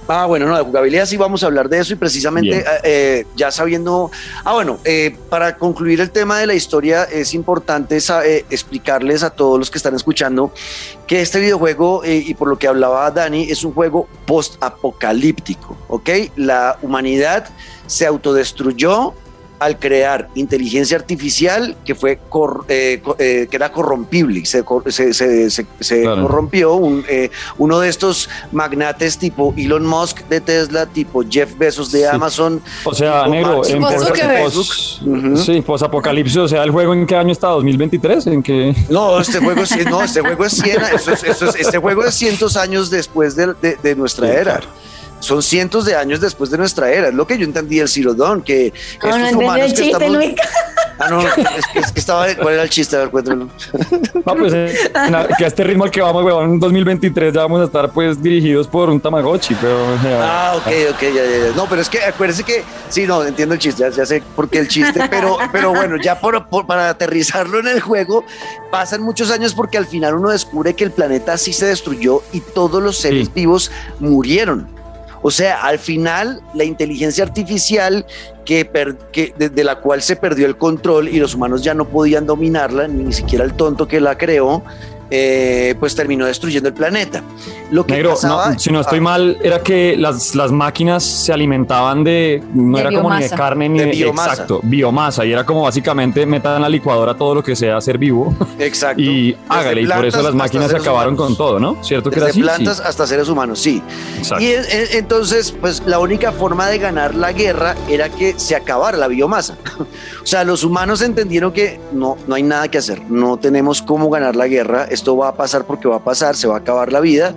Ah, 0.08 0.26
bueno, 0.26 0.46
no, 0.48 0.58
de 0.58 0.64
jugabilidad 0.64 1.06
sí 1.06 1.18
vamos 1.18 1.44
a 1.44 1.48
hablar 1.48 1.68
de 1.70 1.80
eso 1.80 1.94
y 1.94 1.96
precisamente 1.96 2.60
eh, 2.60 2.66
eh, 2.84 3.26
ya 3.36 3.52
sabiendo, 3.52 4.12
ah, 4.44 4.54
bueno, 4.54 4.80
para 5.30 5.58
concluir 5.58 6.02
el 6.02 6.12
tema 6.12 6.40
de 6.40 6.48
la 6.48 6.54
historia 6.54 7.04
es 7.04 7.34
importante 7.34 7.98
explicarles 8.50 9.24
a 9.24 9.30
todos 9.32 9.60
los 9.60 9.70
que 9.70 9.78
están 9.78 9.96
escuchando 9.96 10.54
que 11.08 11.22
este 11.22 11.40
videojuego, 11.40 12.04
y 12.06 12.34
por 12.36 12.48
lo 12.48 12.58
que 12.58 12.68
hablaba 12.68 13.10
Dani, 13.12 13.44
es 13.44 13.64
un 13.64 13.74
juego 13.74 14.08
post-apocalíptico, 14.26 15.78
¿ok? 15.88 16.10
La 16.36 16.78
humanidad 16.82 17.50
se 17.86 18.06
autodestruyó 18.06 19.14
al 19.64 19.80
crear 19.80 20.28
inteligencia 20.36 20.98
artificial 20.98 21.76
que 21.86 21.96
fue 21.96 22.20
eh, 22.68 23.02
eh, 23.18 23.48
que 23.50 23.56
era 23.56 23.72
corrompible 23.72 24.40
y 24.40 24.46
se, 24.46 24.64
se, 25.82 26.04
corrompió 26.04 26.74
un, 26.76 27.06
eh, 27.08 27.30
uno 27.58 27.80
de 27.80 27.90
estos 27.90 28.30
magnates 28.52 29.18
tipo 29.18 29.54
Elon 29.56 29.86
Musk 29.86 30.28
de 30.28 30.42
Tesla, 30.42 30.86
tipo 30.86 31.24
Jeff 31.28 31.58
Bezos 31.58 31.92
de 31.92 32.08
Amazon. 32.08 32.62
O 32.84 32.94
sea, 32.94 33.28
negro, 33.28 33.66
en 33.66 33.82
post, 33.82 35.02
sí, 35.38 35.62
post 35.62 35.84
apocalipsis, 35.84 36.38
o 36.38 36.48
sea, 36.48 36.64
el 36.64 36.72
juego 36.72 36.94
en 36.94 37.06
qué 37.06 37.16
año 37.16 37.32
está, 37.32 37.48
2023, 37.48 38.28
en 38.28 38.44
qué 38.44 38.76
No, 38.90 39.20
este 39.20 39.40
juego 39.40 39.62
es 39.62 39.86
no, 39.86 40.04
este 40.04 40.22
juego 40.22 40.46
es 40.46 40.54
100, 40.54 40.82
este 41.58 41.78
juego 41.78 42.04
es 42.04 42.16
cientos 42.16 42.58
años 42.58 42.90
después 42.90 43.36
de, 43.36 43.54
de, 43.82 43.96
nuestra 43.96 44.28
era 44.34 44.60
son 45.24 45.42
cientos 45.42 45.86
de 45.86 45.96
años 45.96 46.20
después 46.20 46.50
de 46.52 46.58
nuestra 46.58 46.92
era. 46.92 47.08
Es 47.08 47.14
lo 47.14 47.26
que 47.26 47.38
yo 47.38 47.46
entendí 47.46 47.80
del 47.80 47.88
que 48.44 48.74
no, 49.02 49.16
estos 49.16 49.32
no 49.32 49.40
humanos 49.40 49.66
el 49.66 49.74
chiste, 49.74 50.10
Luis. 50.10 50.36
Ah, 51.00 51.10
no, 51.10 51.22
es, 51.22 51.92
que 51.92 52.00
estaba. 52.00 52.28
¿Cuál 52.36 52.54
era 52.54 52.64
el 52.64 52.70
chiste? 52.70 52.96
A 52.96 53.06
ver. 53.06 53.36
No, 53.36 53.50
pues 54.38 54.54
eh, 54.54 54.92
que 55.38 55.44
a 55.44 55.48
este 55.48 55.64
ritmo 55.64 55.86
al 55.86 55.92
que 55.92 56.02
vamos, 56.02 56.24
weón, 56.24 56.52
en 56.52 56.60
2023 56.60 57.34
ya 57.34 57.42
vamos 57.42 57.62
a 57.62 57.64
estar 57.64 57.92
pues 57.92 58.22
dirigidos 58.22 58.68
por 58.68 58.90
un 58.90 59.02
Tamagotchi, 59.02 59.56
pero. 59.56 59.76
ah, 60.22 60.54
ok, 60.56 60.68
ok, 60.92 61.02
ya, 61.02 61.10
ya, 61.10 61.56
No, 61.56 61.66
pero 61.66 61.82
es 61.82 61.90
que 61.90 62.00
acuérdense 62.04 62.44
que. 62.44 62.64
Sí, 62.90 63.08
no, 63.08 63.24
entiendo 63.24 63.56
el 63.56 63.60
chiste, 63.60 63.84
ya, 63.92 64.06
sé 64.06 64.22
por 64.36 64.48
qué 64.48 64.60
el 64.60 64.68
chiste, 64.68 65.02
pero, 65.10 65.40
pero 65.52 65.72
bueno, 65.72 65.98
ya 65.98 66.20
por, 66.20 66.48
para 66.68 66.90
aterrizarlo 66.90 67.60
en 67.60 67.70
el 67.70 67.82
juego, 67.82 68.24
pasan 68.72 69.02
muchos 69.02 69.32
años 69.32 69.56
porque 69.56 69.80
al 69.80 69.88
final 69.88 70.14
uno 70.14 70.30
descubre 70.30 70.76
que 70.76 70.84
el 70.84 70.92
planeta 70.92 71.38
sí 71.40 71.54
se 71.54 71.66
destruyó 71.66 72.22
y 72.32 72.40
todos 72.40 72.84
los 72.84 72.98
seres 72.98 73.34
vivos 73.34 73.72
murieron. 74.00 74.73
O 75.24 75.32
sea, 75.32 75.64
al 75.64 75.80
final 75.80 76.42
la 76.54 76.66
inteligencia 76.66 77.24
artificial 77.24 78.06
que, 78.46 78.70
que 79.12 79.34
de, 79.38 79.64
la 79.64 79.78
cual 79.78 80.02
se 80.02 80.18
perdió 80.18 80.46
el 80.46 80.58
control 80.58 81.08
y 81.08 81.18
los 81.18 81.34
humanos 81.34 81.64
ya 81.64 81.74
no 81.74 81.86
podían 81.86 82.28
dominarla, 82.28 82.90
ni 82.90 83.12
siquiera 83.14 83.46
el 83.46 83.54
tonto 83.54 83.88
que 83.88 84.02
la 84.02 84.18
creó, 84.18 84.64
eh, 85.16 85.76
pues 85.80 85.94
terminó 85.94 86.26
destruyendo 86.26 86.70
el 86.70 86.74
planeta. 86.74 87.22
Lo 87.70 87.86
que 87.86 88.04
si 88.58 88.72
no 88.72 88.82
estoy 88.82 88.98
ah. 88.98 89.02
mal, 89.02 89.38
era 89.44 89.62
que 89.62 89.96
las, 89.96 90.34
las 90.34 90.52
máquinas 90.52 91.04
se 91.04 91.32
alimentaban 91.32 92.04
de, 92.04 92.42
no 92.52 92.80
era 92.80 92.92
como 92.92 93.14
ni 93.14 93.22
de 93.22 93.30
carne 93.30 93.70
ni 93.70 93.80
de, 93.80 93.86
biomasa. 93.92 94.32
Exacto, 94.32 94.60
biomasa. 94.64 95.24
Y 95.24 95.32
era 95.32 95.46
como 95.46 95.62
básicamente 95.62 96.26
metan 96.26 96.56
en 96.56 96.62
la 96.64 96.70
licuadora 96.70 97.14
todo 97.14 97.36
lo 97.36 97.44
que 97.44 97.56
sea 97.56 97.80
ser 97.80 98.00
vivo. 98.00 98.36
Exacto. 98.58 99.04
y 99.04 99.38
hágale. 99.50 99.84
Y 99.84 99.88
por 99.88 100.04
eso 100.04 100.24
las 100.24 100.34
máquinas 100.34 100.72
se 100.72 100.78
acabaron 100.78 101.16
con 101.16 101.38
todo, 101.38 101.60
¿no? 101.60 101.78
¿Cierto 101.84 102.10
que 102.10 102.20
Desde 102.20 102.42
plantas 102.42 102.80
hasta 102.80 103.06
seres 103.06 103.30
humanos, 103.30 103.60
sí. 103.60 103.84
Exacto. 104.18 104.44
Y 104.44 104.56
entonces, 104.94 105.52
pues 105.52 105.84
la 105.86 106.00
única 106.00 106.32
forma 106.32 106.68
de 106.70 106.80
ganar 106.80 107.14
la 107.14 107.34
guerra 107.34 107.76
era 107.88 108.10
que 108.10 108.34
se 108.40 108.56
acabara 108.56 108.98
la 108.98 109.08
biomasa. 109.08 109.58
o 110.24 110.26
sea, 110.26 110.44
los 110.44 110.64
humanos 110.64 111.04
entendieron 111.04 111.52
que 111.52 111.80
no, 111.92 112.18
no 112.26 112.34
hay 112.34 112.42
nada 112.42 112.68
que 112.70 112.80
hacer. 112.80 113.04
No 113.12 113.38
tenemos 113.38 113.84
cómo 113.84 114.10
ganar 114.10 114.36
la 114.36 114.48
guerra 114.48 114.88
esto 115.04 115.18
va 115.18 115.28
a 115.28 115.36
pasar 115.36 115.66
porque 115.66 115.90
va 115.90 115.98
a 115.98 116.00
pasar, 116.00 116.34
se 116.38 116.48
va 116.48 116.56
a 116.56 116.60
acabar 116.60 116.94
la 116.94 117.02
vida. 117.02 117.36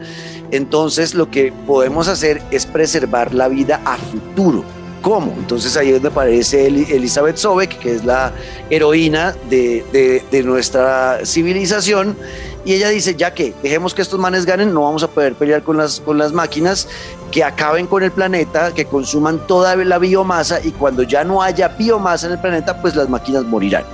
Entonces 0.52 1.14
lo 1.14 1.32
que 1.32 1.52
podemos 1.66 2.06
hacer 2.06 2.40
es 2.52 2.64
preservar 2.64 3.35
la 3.35 3.49
vida 3.49 3.80
a 3.85 3.96
futuro. 3.96 4.62
¿Cómo? 5.02 5.32
Entonces 5.37 5.76
ahí 5.76 5.88
es 5.88 5.94
donde 5.94 6.11
aparece 6.11 6.68
Elizabeth 6.68 7.37
Sobek, 7.37 7.76
que 7.80 7.96
es 7.96 8.04
la 8.04 8.32
heroína 8.70 9.35
de, 9.50 10.23
de, 10.30 10.42
nuestra 10.44 11.20
civilización, 11.25 12.16
y 12.64 12.75
ella 12.75 12.88
dice, 12.88 13.16
ya 13.16 13.35
que 13.35 13.52
dejemos 13.62 13.94
que 13.94 14.02
estos 14.02 14.18
manes 14.18 14.46
ganen, 14.46 14.73
no 14.73 14.82
vamos 14.82 15.02
a 15.02 15.08
poder 15.08 15.35
pelear 15.35 15.62
con 15.62 15.76
las, 15.76 16.00
con 16.00 16.18
las 16.18 16.32
máquinas, 16.32 16.88
que 17.30 17.44
acaben 17.44 17.87
con 17.87 18.02
el 18.02 18.11
planeta, 18.11 18.73
que 18.75 18.85
consuman 18.85 19.46
toda 19.46 19.76
la 19.76 19.99
biomasa, 19.99 20.61
y 20.64 20.70
cuando 20.70 21.02
ya 21.02 21.23
no 21.25 21.42
haya 21.42 21.68
biomasa 21.68 22.26
en 22.26 22.32
el 22.32 22.38
planeta, 22.40 22.80
pues 22.80 22.96
las 22.96 23.08
máquinas 23.08 23.44
morirán, 23.44 23.85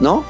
¿no? 0.00 0.24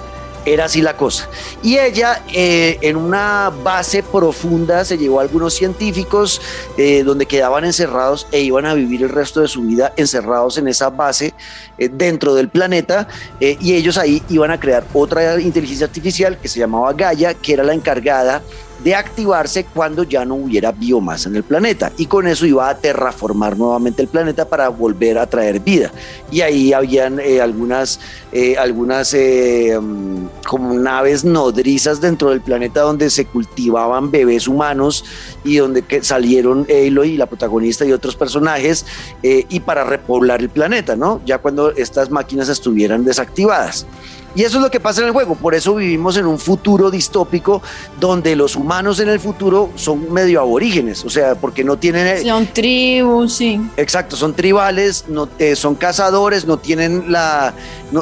Era 0.44 0.64
así 0.64 0.82
la 0.82 0.96
cosa. 0.96 1.28
Y 1.62 1.78
ella, 1.78 2.22
eh, 2.32 2.78
en 2.80 2.96
una 2.96 3.52
base 3.62 4.02
profunda, 4.02 4.84
se 4.84 4.98
llevó 4.98 5.20
a 5.20 5.22
algunos 5.22 5.54
científicos 5.54 6.40
eh, 6.76 7.04
donde 7.04 7.26
quedaban 7.26 7.64
encerrados 7.64 8.26
e 8.32 8.40
iban 8.40 8.66
a 8.66 8.74
vivir 8.74 9.02
el 9.02 9.08
resto 9.08 9.40
de 9.40 9.48
su 9.48 9.62
vida 9.62 9.92
encerrados 9.96 10.58
en 10.58 10.66
esa 10.66 10.90
base 10.90 11.34
eh, 11.78 11.88
dentro 11.88 12.34
del 12.34 12.48
planeta. 12.48 13.06
y 13.40 13.74
ellos 13.74 13.98
ahí 13.98 14.22
iban 14.28 14.50
a 14.50 14.58
crear 14.58 14.84
otra 14.92 15.40
inteligencia 15.40 15.86
artificial 15.86 16.38
que 16.38 16.48
se 16.48 16.58
llamaba 16.58 16.92
Gaia, 16.92 17.34
que 17.34 17.52
era 17.52 17.62
la 17.64 17.74
encargada 17.74 18.42
de 18.82 18.94
activarse 18.94 19.64
cuando 19.64 20.02
ya 20.02 20.24
no 20.24 20.34
hubiera 20.34 20.72
biomasa 20.72 21.28
en 21.28 21.36
el 21.36 21.42
planeta. 21.42 21.92
Y 21.96 22.06
con 22.06 22.26
eso 22.26 22.46
iba 22.46 22.68
a 22.68 22.76
terraformar 22.76 23.56
nuevamente 23.56 24.02
el 24.02 24.08
planeta 24.08 24.48
para 24.48 24.68
volver 24.68 25.18
a 25.18 25.26
traer 25.26 25.60
vida. 25.60 25.90
Y 26.30 26.40
ahí 26.40 26.72
habían 26.72 27.20
eh, 27.20 27.40
algunas 27.40 28.00
eh, 28.32 28.56
algunas 28.56 29.12
eh, 29.14 29.78
mm, 29.80 30.46
como 30.46 30.74
naves 30.74 31.24
nodrizas 31.24 32.00
dentro 32.00 32.30
del 32.30 32.40
planeta 32.40 32.80
donde 32.80 33.10
se 33.10 33.26
cultivaban 33.26 34.10
bebés 34.10 34.48
humanos 34.48 35.04
y 35.44 35.56
donde 35.56 35.84
salieron 36.02 36.66
Aloy 36.70 37.16
la 37.16 37.26
protagonista 37.26 37.84
y 37.84 37.92
otros 37.92 38.16
personajes 38.16 38.86
y 39.22 39.60
para 39.60 39.84
repoblar 39.84 40.40
el 40.40 40.48
planeta 40.48 40.96
no 40.96 41.20
ya 41.26 41.38
cuando 41.38 41.70
estas 41.72 42.10
máquinas 42.10 42.48
estuvieran 42.48 43.04
desactivadas 43.04 43.86
y 44.34 44.42
eso 44.44 44.58
es 44.58 44.62
lo 44.62 44.70
que 44.70 44.80
pasa 44.80 45.02
en 45.02 45.08
el 45.08 45.12
juego. 45.12 45.34
Por 45.34 45.54
eso 45.54 45.74
vivimos 45.74 46.16
en 46.16 46.26
un 46.26 46.38
futuro 46.38 46.90
distópico 46.90 47.62
donde 48.00 48.34
los 48.34 48.56
humanos 48.56 48.98
en 49.00 49.08
el 49.08 49.20
futuro 49.20 49.70
son 49.74 50.12
medio 50.12 50.40
aborígenes. 50.40 51.04
O 51.04 51.10
sea, 51.10 51.34
porque 51.34 51.64
no 51.64 51.76
tienen. 51.76 52.06
Eh, 52.06 52.22
son 52.24 52.46
tribus, 52.46 53.34
sí. 53.34 53.60
Exacto, 53.76 54.16
son 54.16 54.34
tribales, 54.34 55.04
no, 55.08 55.28
eh, 55.38 55.54
son 55.56 55.74
cazadores, 55.74 56.46
no 56.46 56.58
tienen 56.58 57.12
la. 57.12 57.54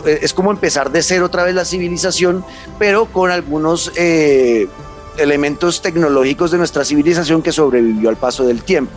Eh, 0.06 0.20
es 0.22 0.32
como 0.32 0.50
empezar 0.50 0.90
de 0.90 1.02
cero 1.02 1.26
otra 1.26 1.44
vez 1.44 1.54
la 1.54 1.64
civilización, 1.64 2.44
pero 2.78 3.06
con 3.06 3.30
algunos. 3.30 3.92
elementos 5.18 5.82
tecnológicos 5.82 6.50
de 6.50 6.56
nuestra 6.56 6.82
civilización 6.82 7.42
que 7.42 7.52
sobrevivió 7.52 8.08
al 8.08 8.16
paso 8.16 8.46
del 8.46 8.62
tiempo. 8.62 8.92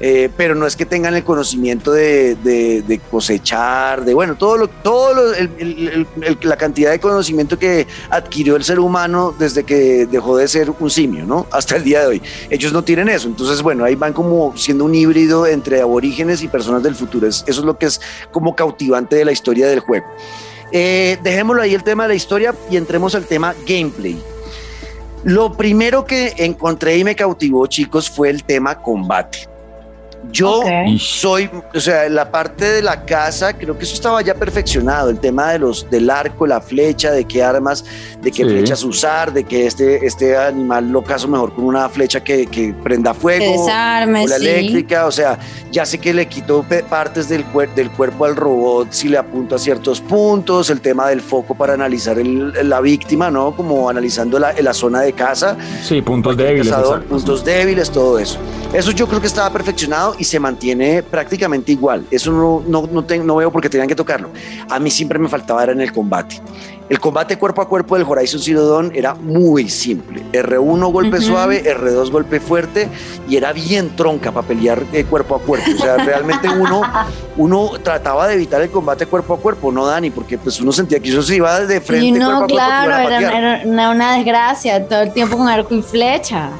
Eh, 0.00 0.30
pero 0.36 0.54
no 0.54 0.66
es 0.66 0.76
que 0.76 0.86
tengan 0.86 1.14
el 1.14 1.24
conocimiento 1.24 1.92
de, 1.92 3.00
cosechar, 3.10 4.04
de 4.04 4.14
bueno, 4.14 4.36
todo 4.36 4.56
lo, 4.56 4.68
todo 4.68 5.34
la 6.42 6.56
cantidad 6.56 6.92
de 6.92 7.00
conocimiento 7.00 7.58
que 7.58 7.86
adquirió 8.10 8.54
el 8.56 8.62
ser 8.62 8.78
humano 8.78 9.34
desde 9.36 9.64
que 9.64 10.06
dejó 10.06 10.36
de 10.36 10.46
ser 10.46 10.72
un 10.78 10.90
simio, 10.90 11.24
¿no? 11.24 11.46
Hasta 11.50 11.76
el 11.76 11.84
día 11.84 12.00
de 12.00 12.06
hoy. 12.06 12.22
Ellos 12.48 12.72
no 12.72 12.84
tienen 12.84 13.08
eso. 13.08 13.26
Entonces, 13.26 13.60
bueno, 13.62 13.84
ahí 13.84 13.96
van 13.96 14.12
como 14.12 14.56
siendo 14.56 14.84
un 14.84 14.94
híbrido 14.94 15.46
entre 15.46 15.80
aborígenes 15.80 16.42
y 16.42 16.48
personas 16.48 16.82
del 16.82 16.94
futuro. 16.94 17.26
eso 17.26 17.44
es 17.46 17.58
lo 17.58 17.76
que 17.76 17.86
es 17.86 18.00
como 18.30 18.54
cautivante 18.54 19.16
de 19.16 19.24
la 19.24 19.32
historia 19.32 19.66
del 19.66 19.80
juego. 19.80 20.06
Eh, 20.70 21.18
dejémoslo 21.22 21.62
ahí 21.62 21.74
el 21.74 21.82
tema 21.82 22.04
de 22.04 22.10
la 22.10 22.14
historia 22.14 22.54
y 22.70 22.76
entremos 22.76 23.14
al 23.14 23.24
tema 23.24 23.54
gameplay. 23.66 24.22
Lo 25.24 25.52
primero 25.52 26.04
que 26.04 26.34
encontré 26.36 26.96
y 26.98 27.04
me 27.04 27.16
cautivó, 27.16 27.66
chicos, 27.66 28.08
fue 28.08 28.30
el 28.30 28.44
tema 28.44 28.80
combate. 28.80 29.48
Yo 30.30 30.62
soy, 30.98 31.48
o 31.74 31.80
sea, 31.80 32.08
la 32.08 32.30
parte 32.30 32.64
de 32.66 32.82
la 32.82 33.04
casa, 33.04 33.56
creo 33.56 33.78
que 33.78 33.84
eso 33.84 33.94
estaba 33.94 34.20
ya 34.20 34.34
perfeccionado, 34.34 35.08
el 35.08 35.18
tema 35.18 35.52
de 35.52 35.58
los, 35.58 35.88
del 35.90 36.10
arco, 36.10 36.46
la 36.46 36.60
flecha, 36.60 37.10
de 37.12 37.24
qué 37.24 37.42
armas, 37.42 37.84
de 38.20 38.30
qué 38.30 38.44
flechas 38.44 38.84
usar, 38.84 39.32
de 39.32 39.44
que 39.44 39.66
este, 39.66 40.06
este 40.06 40.36
animal 40.36 40.90
lo 40.90 41.02
caso 41.02 41.28
mejor 41.28 41.54
con 41.54 41.64
una 41.64 41.88
flecha 41.88 42.22
que, 42.22 42.46
que 42.46 42.74
prenda 42.82 43.14
fuego, 43.14 43.64
desarme, 43.64 44.24
o 44.24 44.28
la 44.28 44.36
eléctrica, 44.36 45.06
o 45.06 45.10
sea, 45.10 45.38
ya 45.72 45.86
sé 45.86 45.98
que 45.98 46.12
le 46.12 46.26
quito 46.26 46.64
partes 46.90 47.28
del, 47.28 47.44
del 47.74 47.90
cuerpo 47.90 48.26
al 48.26 48.36
robot 48.36 48.88
si 48.90 49.08
le 49.08 49.18
apunto 49.18 49.54
a 49.54 49.58
ciertos 49.58 50.00
puntos, 50.00 50.70
el 50.70 50.80
tema 50.80 51.08
del 51.08 51.20
foco 51.20 51.54
para 51.54 51.74
analizar 51.74 52.18
la 52.18 52.80
víctima, 52.80 53.30
¿no? 53.30 53.54
Como 53.56 53.88
analizando 53.88 54.38
la, 54.38 54.52
la 54.60 54.74
zona 54.74 55.00
de 55.00 55.12
casa. 55.12 55.56
Sí, 55.82 56.02
puntos 56.02 56.36
débiles. 56.36 56.74
puntos 57.08 57.44
débiles, 57.44 57.90
todo 57.90 58.18
eso. 58.18 58.38
Eso 58.72 58.90
yo 58.90 59.06
creo 59.06 59.20
que 59.20 59.26
estaba 59.26 59.50
perfeccionado 59.50 60.07
y 60.18 60.24
se 60.24 60.38
mantiene 60.38 61.02
prácticamente 61.02 61.72
igual. 61.72 62.04
Eso 62.10 62.32
no, 62.32 62.62
no, 62.66 62.86
no, 62.86 63.24
no 63.24 63.36
veo 63.36 63.50
por 63.50 63.62
qué 63.62 63.68
tenían 63.68 63.88
que 63.88 63.94
tocarlo. 63.94 64.30
A 64.70 64.78
mí 64.78 64.90
siempre 64.90 65.18
me 65.18 65.28
faltaba 65.28 65.62
era 65.62 65.72
en 65.72 65.80
el 65.80 65.92
combate. 65.92 66.40
El 66.88 67.00
combate 67.00 67.36
cuerpo 67.36 67.60
a 67.60 67.68
cuerpo 67.68 67.98
del 67.98 68.06
Horizon 68.08 68.40
Zero 68.40 68.66
Dawn 68.66 68.92
era 68.94 69.14
muy 69.14 69.68
simple. 69.68 70.22
R1 70.32 70.90
golpe 70.90 71.20
suave, 71.20 71.62
R2 71.62 72.10
golpe 72.10 72.40
fuerte 72.40 72.88
y 73.28 73.36
era 73.36 73.52
bien 73.52 73.94
tronca 73.94 74.32
para 74.32 74.46
pelear 74.46 74.82
eh, 74.94 75.04
cuerpo 75.04 75.36
a 75.36 75.38
cuerpo. 75.38 75.70
O 75.74 75.82
sea, 75.82 75.98
realmente 75.98 76.48
uno, 76.48 76.80
uno 77.36 77.72
trataba 77.82 78.26
de 78.28 78.34
evitar 78.34 78.62
el 78.62 78.70
combate 78.70 79.04
cuerpo 79.04 79.34
a 79.34 79.38
cuerpo, 79.38 79.70
no 79.70 79.84
Dani, 79.84 80.10
porque 80.10 80.38
pues 80.38 80.60
uno 80.60 80.72
sentía 80.72 80.98
que 80.98 81.10
eso 81.10 81.22
se 81.22 81.36
iba 81.36 81.60
de 81.60 81.80
frente. 81.82 82.06
Y 82.06 82.12
no, 82.12 82.46
claro, 82.46 83.10
era, 83.10 83.62
una, 83.90 84.16
desgracia, 84.16 84.86
todo 84.86 85.02
el 85.02 85.12
tiempo 85.12 85.36
con 85.36 85.46
arco 85.46 85.74
y 85.74 85.82
flecha. 85.82 86.50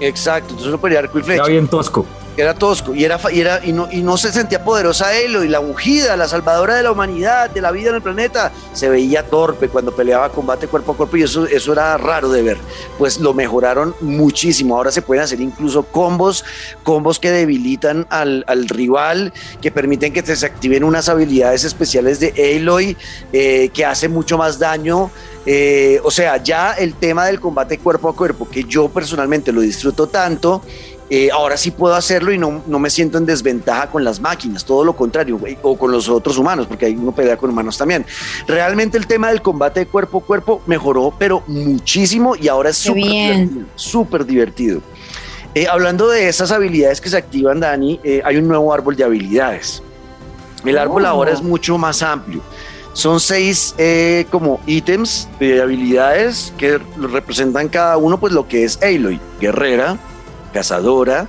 Exacto, 0.00 0.50
entonces 0.50 0.68
uno 0.68 0.80
pelear 0.80 1.04
arco 1.04 1.20
y 1.20 1.22
flecha. 1.22 1.42
Era 1.42 1.52
bien 1.52 1.68
tosco. 1.68 2.04
Era 2.36 2.54
tosco 2.54 2.94
y, 2.94 3.04
era, 3.04 3.18
y, 3.32 3.40
era, 3.40 3.64
y, 3.64 3.72
no, 3.72 3.88
y 3.90 4.02
no 4.02 4.16
se 4.16 4.32
sentía 4.32 4.62
poderosa 4.62 5.16
Elo 5.16 5.42
y 5.42 5.48
la 5.48 5.60
ungida, 5.60 6.16
la 6.16 6.28
salvadora 6.28 6.74
de 6.74 6.82
la 6.82 6.92
humanidad, 6.92 7.50
de 7.50 7.60
la 7.60 7.70
vida 7.70 7.90
en 7.90 7.96
el 7.96 8.02
planeta, 8.02 8.52
se 8.74 8.88
veía 8.88 9.22
torpe 9.22 9.68
cuando 9.68 9.94
peleaba 9.94 10.28
combate 10.28 10.68
cuerpo 10.68 10.92
a 10.92 10.96
cuerpo 10.96 11.16
y 11.16 11.22
eso, 11.22 11.46
eso 11.46 11.72
era 11.72 11.96
raro 11.96 12.28
de 12.28 12.42
ver. 12.42 12.58
Pues 12.98 13.18
lo 13.20 13.32
mejoraron 13.32 13.94
muchísimo. 14.00 14.76
Ahora 14.76 14.90
se 14.90 15.02
pueden 15.02 15.24
hacer 15.24 15.40
incluso 15.40 15.84
combos, 15.84 16.44
combos 16.82 17.18
que 17.18 17.30
debilitan 17.30 18.06
al, 18.10 18.44
al 18.46 18.68
rival, 18.68 19.32
que 19.62 19.70
permiten 19.70 20.12
que 20.12 20.22
se 20.22 20.46
activen 20.46 20.84
unas 20.84 21.08
habilidades 21.08 21.64
especiales 21.64 22.20
de 22.20 22.56
Aloy, 22.56 22.96
eh, 23.32 23.70
que 23.72 23.84
hace 23.84 24.08
mucho 24.08 24.36
más 24.36 24.58
daño. 24.58 25.10
Eh, 25.48 26.00
o 26.02 26.10
sea, 26.10 26.42
ya 26.42 26.72
el 26.72 26.94
tema 26.94 27.26
del 27.26 27.38
combate 27.38 27.78
cuerpo 27.78 28.08
a 28.08 28.16
cuerpo, 28.16 28.48
que 28.48 28.64
yo 28.64 28.88
personalmente 28.88 29.52
lo 29.52 29.60
disfruto 29.60 30.08
tanto, 30.08 30.62
eh, 31.08 31.30
ahora 31.32 31.56
sí 31.56 31.70
puedo 31.70 31.94
hacerlo 31.94 32.32
y 32.32 32.38
no, 32.38 32.64
no, 32.66 32.78
me 32.80 32.90
siento 32.90 33.18
en 33.18 33.26
desventaja 33.26 33.88
con 33.88 34.02
las 34.02 34.20
máquinas, 34.20 34.64
todo 34.64 34.84
lo 34.84 34.96
contrario, 34.96 35.38
o 35.62 35.78
con 35.78 35.92
los 35.92 36.08
otros 36.08 36.36
humanos, 36.36 36.66
porque 36.66 36.86
hay 36.86 36.96
uno 36.96 37.12
pelea 37.12 37.36
con 37.36 37.50
humanos 37.50 37.78
también. 37.78 38.04
Realmente 38.48 38.98
el 38.98 39.06
tema 39.06 39.28
del 39.28 39.40
combate 39.40 39.80
de 39.80 39.86
cuerpo 39.86 40.18
a 40.18 40.22
cuerpo 40.22 40.62
mejoró, 40.66 41.14
pero 41.16 41.44
muchísimo 41.46 42.34
y 42.34 42.48
ahora 42.48 42.70
es 42.70 42.76
súper 42.76 44.26
divertido. 44.26 44.26
Divertido. 44.26 44.82
Eh, 45.54 45.66
hablando 45.70 46.08
de 46.08 46.28
esas 46.28 46.50
habilidades 46.50 47.00
que 47.00 47.08
se 47.08 47.16
activan, 47.16 47.60
Dani, 47.60 48.00
eh, 48.02 48.20
hay 48.24 48.36
un 48.36 48.48
nuevo 48.48 48.72
árbol 48.74 48.96
de 48.96 49.04
habilidades. 49.04 49.82
El 50.64 50.76
árbol 50.76 51.06
ahora 51.06 51.30
es 51.30 51.40
oh. 51.40 51.44
mucho 51.44 51.78
más 51.78 52.02
amplio. 52.02 52.42
Son 52.92 53.20
seis 53.20 53.74
como 54.30 54.60
ítems 54.66 55.28
de 55.38 55.62
habilidades 55.62 56.52
que 56.58 56.78
representan 56.98 57.68
cada 57.68 57.96
uno, 57.96 58.18
pues 58.18 58.32
lo 58.32 58.48
que 58.48 58.64
es 58.64 58.78
Aloy, 58.82 59.20
guerrera, 59.40 59.98
cazadora, 60.56 61.28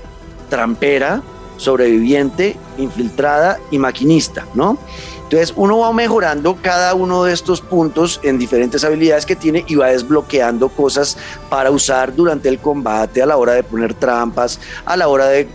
trampera, 0.50 1.22
sobreviviente, 1.58 2.56
infiltrada 2.78 3.60
y 3.72 3.78
maquinista, 3.78 4.46
¿no? 4.54 4.78
Entonces 5.24 5.54
uno 5.58 5.80
va 5.80 5.92
mejorando 5.92 6.56
cada 6.62 6.94
uno 6.94 7.26
de 7.26 7.34
estos 7.34 7.60
puntos 7.60 8.22
en 8.24 8.40
diferentes 8.40 8.86
habilidades 8.86 9.26
que 9.26 9.36
tiene 9.36 9.66
y 9.68 9.76
va 9.76 9.88
desbloqueando 9.88 10.70
cosas 10.70 11.18
para 11.50 11.72
usar 11.72 12.16
durante 12.16 12.48
el 12.48 12.60
combate, 12.60 13.22
a 13.22 13.26
la 13.26 13.36
hora 13.36 13.52
de 13.52 13.64
poner 13.64 13.94
trampas, 13.96 14.62
a 14.86 14.96
la 14.96 15.10
hora 15.10 15.26
de, 15.26 15.46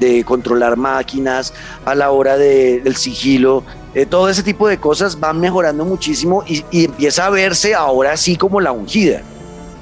de 0.00 0.24
controlar 0.24 0.76
máquinas, 0.76 1.54
a 1.84 1.94
la 1.94 2.10
hora 2.10 2.36
de, 2.36 2.80
del 2.80 2.96
sigilo. 2.96 3.62
Eh, 3.94 4.04
todo 4.04 4.28
ese 4.28 4.42
tipo 4.42 4.66
de 4.66 4.78
cosas 4.78 5.20
van 5.20 5.38
mejorando 5.38 5.84
muchísimo 5.84 6.42
y, 6.44 6.64
y 6.72 6.86
empieza 6.86 7.26
a 7.26 7.30
verse 7.30 7.72
ahora 7.72 8.16
sí 8.16 8.34
como 8.34 8.60
la 8.60 8.72
ungida 8.72 9.22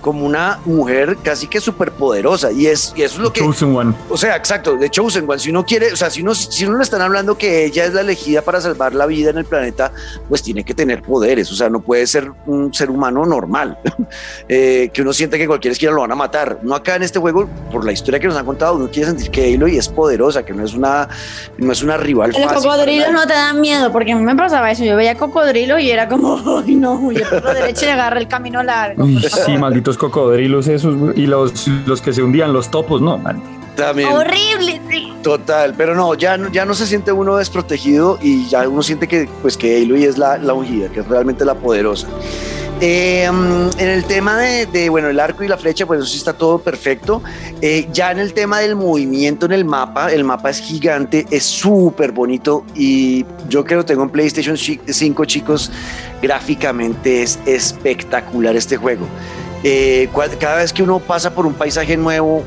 como 0.01 0.25
una 0.25 0.59
mujer 0.65 1.19
casi 1.23 1.47
que 1.47 1.61
súper 1.61 1.93
poderosa. 1.93 2.53
Y, 2.53 2.67
es, 2.67 2.93
y 2.97 3.03
eso 3.03 3.17
es 3.17 3.23
lo 3.23 3.33
que. 3.33 3.41
Chosen 3.41 3.75
One. 3.75 3.95
O 4.09 4.17
sea, 4.17 4.37
exacto, 4.37 4.77
de 4.77 4.91
Chosen 4.91 5.29
One. 5.29 5.39
Si 5.39 5.51
uno 5.51 5.65
quiere, 5.65 5.93
o 5.93 5.97
sea, 5.97 6.11
si 6.11 6.23
uno, 6.23 6.35
si 6.35 6.65
uno 6.67 6.77
le 6.79 6.83
están 6.83 7.03
hablando 7.03 7.37
que 7.37 7.65
ella 7.65 7.85
es 7.85 7.95
la 7.95 8.01
elegida 8.01 8.43
para 8.43 8.61
salvar 8.61 8.95
la 8.95 9.07
vida 9.07 9.31
en 9.31 9.39
el 9.39 9.45
planeta, 9.45 9.93
pues 10.29 10.43
tiene 10.43 10.65
que 10.65 10.75
tener 10.75 11.03
poderes. 11.03 11.51
O 11.53 11.55
sea, 11.55 11.69
no 11.69 11.81
puede 11.81 12.07
ser 12.07 12.31
un 12.47 12.73
ser 12.73 12.91
humano 12.91 13.25
normal, 13.27 13.79
eh, 14.49 14.91
que 14.93 15.03
uno 15.03 15.13
siente 15.13 15.39
que 15.39 15.47
cualquier 15.47 15.73
esquina 15.73 15.93
lo 15.93 16.01
van 16.01 16.13
a 16.13 16.17
matar. 16.17 16.61
No 16.63 16.75
acá 16.75 16.97
en 16.97 17.03
este 17.03 17.19
juego, 17.19 17.49
por 17.71 17.85
la 17.85 17.93
historia 17.93 18.19
que 18.21 18.27
nos 18.27 18.37
han 18.37 18.47
contado, 18.47 18.77
uno 18.77 18.89
quiere 18.91 19.09
sentir 19.09 19.31
que 19.31 19.55
Aloy 19.55 19.77
es 19.77 19.89
poderosa, 19.89 20.45
que 20.45 20.53
no 20.53 20.65
es 20.65 20.75
una, 20.75 21.09
no 21.59 21.73
es 21.73 21.83
una 21.83 21.97
rival. 21.97 22.33
Los 22.33 22.53
cocodrilos 22.53 23.13
no 23.13 23.27
te 23.27 23.33
dan 23.33 23.61
miedo, 23.61 23.93
porque 23.93 24.13
a 24.13 24.17
mí 24.17 24.23
me 24.23 24.37
pasaba 24.37 24.71
eso. 24.71 24.85
Yo 24.85 24.97
veía 24.97 25.17
cocodrilo 25.17 25.79
y 25.79 25.91
era 25.91 26.09
como, 26.09 26.61
ay, 26.65 26.75
no, 26.75 27.13
yo 27.13 27.29
por 27.29 27.45
la 27.45 27.55
derecha 27.55 27.87
y 27.87 27.89
agarra 27.91 28.19
el 28.19 28.29
camino 28.29 28.63
largo. 28.63 29.07
sí, 29.07 29.57
maldito 29.59 29.90
cocodrilos 29.99 30.69
esos 30.69 31.17
y 31.17 31.27
los, 31.27 31.69
los 31.87 32.01
que 32.03 32.13
se 32.13 32.23
hundían, 32.23 32.53
los 32.53 32.71
topos, 32.71 33.01
no, 33.01 33.21
También. 33.77 34.09
Horrible, 34.13 34.81
sí. 34.89 35.13
Total, 35.23 35.75
pero 35.77 35.95
no, 35.95 36.15
ya, 36.15 36.39
ya 36.51 36.65
no 36.65 36.75
se 36.75 36.87
siente 36.87 37.13
uno 37.13 37.37
desprotegido 37.37 38.19
y 38.23 38.49
ya 38.49 38.69
uno 38.69 38.83
siente 38.83 39.07
que, 39.07 39.29
pues, 39.43 39.57
que 39.57 39.83
Aloy 39.83 40.05
es 40.05 40.19
la, 40.19 40.39
la 40.39 40.55
ungida, 40.55 40.89
que 40.89 41.01
es 41.01 41.09
realmente 41.09 41.45
la 41.45 41.55
poderosa. 41.55 42.09
Eh, 42.83 43.25
en 43.25 43.89
el 43.89 44.05
tema 44.05 44.39
de, 44.39 44.89
bueno, 44.89 45.09
el 45.09 45.21
arco 45.21 45.45
y 45.45 45.49
la 45.49 45.59
flecha, 45.59 45.85
pues 45.85 46.01
eso 46.01 46.09
sí 46.09 46.17
está 46.17 46.33
todo 46.33 46.59
perfecto. 46.59 47.23
Eh, 47.61 47.87
ya 47.93 48.11
en 48.11 48.19
el 48.19 48.33
tema 48.33 48.61
del 48.61 48.75
movimiento 48.75 49.45
en 49.45 49.53
el 49.53 49.67
mapa, 49.67 50.11
el 50.11 50.25
mapa 50.25 50.49
es 50.49 50.61
gigante, 50.61 51.27
es 51.31 51.45
súper 51.45 52.13
bonito 52.13 52.65
y 52.75 53.27
yo 53.49 53.65
creo 53.65 53.81
que 53.81 53.89
tengo 53.89 54.05
en 54.05 54.09
PlayStation 54.09 54.57
5, 54.57 55.25
chicos, 55.27 55.71
gráficamente 56.23 57.23
es 57.23 57.39
espectacular 57.45 58.57
este 58.57 58.79
juego. 58.79 59.07
Eh, 59.63 60.09
cada 60.39 60.57
vez 60.57 60.73
que 60.73 60.83
uno 60.83 61.01
pasa 61.01 61.35
por 61.35 61.45
un 61.45 61.53
paisaje 61.53 61.95
nuevo, 61.95 62.43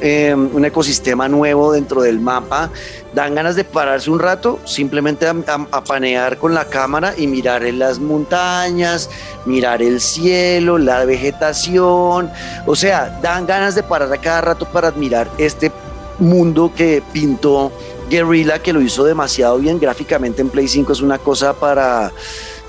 eh, 0.00 0.34
un, 0.34 0.64
ecosistema 0.64 1.28
nuevo 1.28 1.72
dentro 1.72 2.02
del 2.02 2.20
mapa, 2.20 2.70
dan 3.14 3.34
ganas 3.34 3.56
de 3.56 3.64
pararse 3.64 4.10
un 4.10 4.20
rato, 4.20 4.60
simplemente 4.64 5.26
a, 5.26 5.84
panear 5.84 6.38
con 6.38 6.54
la 6.54 6.66
cámara 6.66 7.14
y 7.16 7.26
mirar 7.26 7.64
en 7.64 7.80
las 7.80 7.98
montañas, 7.98 9.10
mirar 9.44 9.82
el 9.82 10.00
cielo, 10.00 10.78
la 10.78 11.04
vegetación, 11.04 12.30
o 12.64 12.76
sea, 12.76 13.18
dan 13.20 13.44
ganas 13.44 13.74
de 13.74 13.82
parar 13.82 14.12
a 14.12 14.18
cada 14.18 14.40
rato 14.40 14.66
para 14.66 14.88
admirar 14.88 15.28
este 15.38 15.72
mundo 16.20 16.70
que 16.76 17.02
pintó 17.12 17.72
Guerrilla, 18.08 18.60
que 18.60 18.72
lo 18.72 18.80
hizo 18.80 19.02
demasiado 19.04 19.58
bien 19.58 19.80
gráficamente 19.80 20.42
en 20.42 20.48
Play 20.48 20.68
5, 20.68 20.92
es 20.92 21.00
una 21.00 21.18
cosa 21.18 21.54
para 21.54 22.12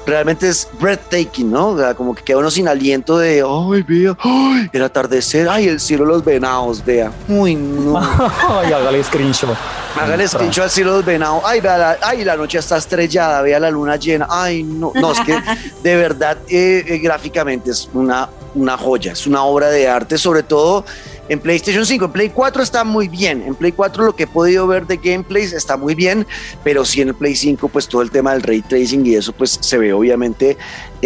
realmente 0.06 0.48
es 0.48 0.68
breathtaking, 0.80 1.52
¿no? 1.52 1.70
O 1.70 1.78
sea, 1.78 1.94
como 1.94 2.14
que 2.14 2.24
queda 2.24 2.38
uno 2.38 2.52
sin 2.52 2.68
aliento 2.68 3.18
de, 3.18 3.44
ay, 3.48 3.84
vea, 3.84 4.16
ay, 4.20 4.70
el 4.72 4.84
atardecer, 4.84 5.50
ay, 5.50 5.68
el 5.68 5.80
cielo 5.80 6.06
de 6.06 6.12
los 6.12 6.24
venados, 6.24 6.84
vea. 6.84 7.12
Uy, 7.28 7.56
no. 7.56 7.98
ay, 8.50 8.72
hágale 8.72 9.04
screenshot. 9.04 9.56
Hágale 10.00 10.28
screenshot 10.28 10.66
al 10.66 10.70
cielo 10.70 10.92
de 10.92 10.98
los 10.98 11.06
venados. 11.06 11.42
Ay, 11.46 11.62
vea, 11.62 11.78
la, 11.78 11.98
ay, 12.02 12.24
la 12.24 12.36
noche 12.36 12.60
está 12.60 12.78
estrellada, 12.78 13.42
vea 13.42 13.60
la 13.60 13.72
luna 13.72 13.96
llena. 13.96 14.28
Ay, 14.30 14.64
no. 14.64 14.92
No, 14.96 15.12
es 15.12 15.20
que 15.22 15.40
de 15.84 15.96
verdad, 15.96 16.38
eh, 16.50 16.84
eh, 16.88 16.98
gráficamente 17.00 17.72
es 17.72 17.90
una, 17.94 18.30
una 18.54 18.78
joya, 18.78 19.14
es 19.14 19.26
una 19.26 19.44
obra 19.44 19.70
de 19.70 19.88
arte, 19.88 20.18
sobre 20.18 20.44
todo 20.44 20.86
en 21.30 21.40
PlayStation 21.40 21.86
5. 21.86 22.06
En 22.06 22.12
Play 22.12 22.30
4 22.30 22.64
está 22.64 22.84
muy 22.84 23.08
bien. 23.08 23.44
En 23.44 23.56
Play 23.56 23.72
4 23.72 24.06
lo 24.06 24.16
que 24.16 24.24
he 24.24 24.28
podido 24.28 24.68
ver 24.68 24.88
de 24.88 24.98
gameplays 24.98 25.54
está 25.54 25.78
muy 25.78 25.96
bien, 25.96 26.26
pero 26.64 26.86
sí 26.86 27.02
en 27.02 27.10
el 27.10 27.16
Play 27.16 27.36
5 27.36 27.68
pues 27.70 27.88
todo 27.88 28.02
el 28.02 28.12
tema 28.12 28.34
del 28.34 28.44
ray 28.44 28.62
tracing 28.62 29.06
y 29.06 29.16
eso 29.16 29.34
pues 29.34 29.58
se 29.62 29.78
ve 29.78 29.94
obviamente 29.94 30.58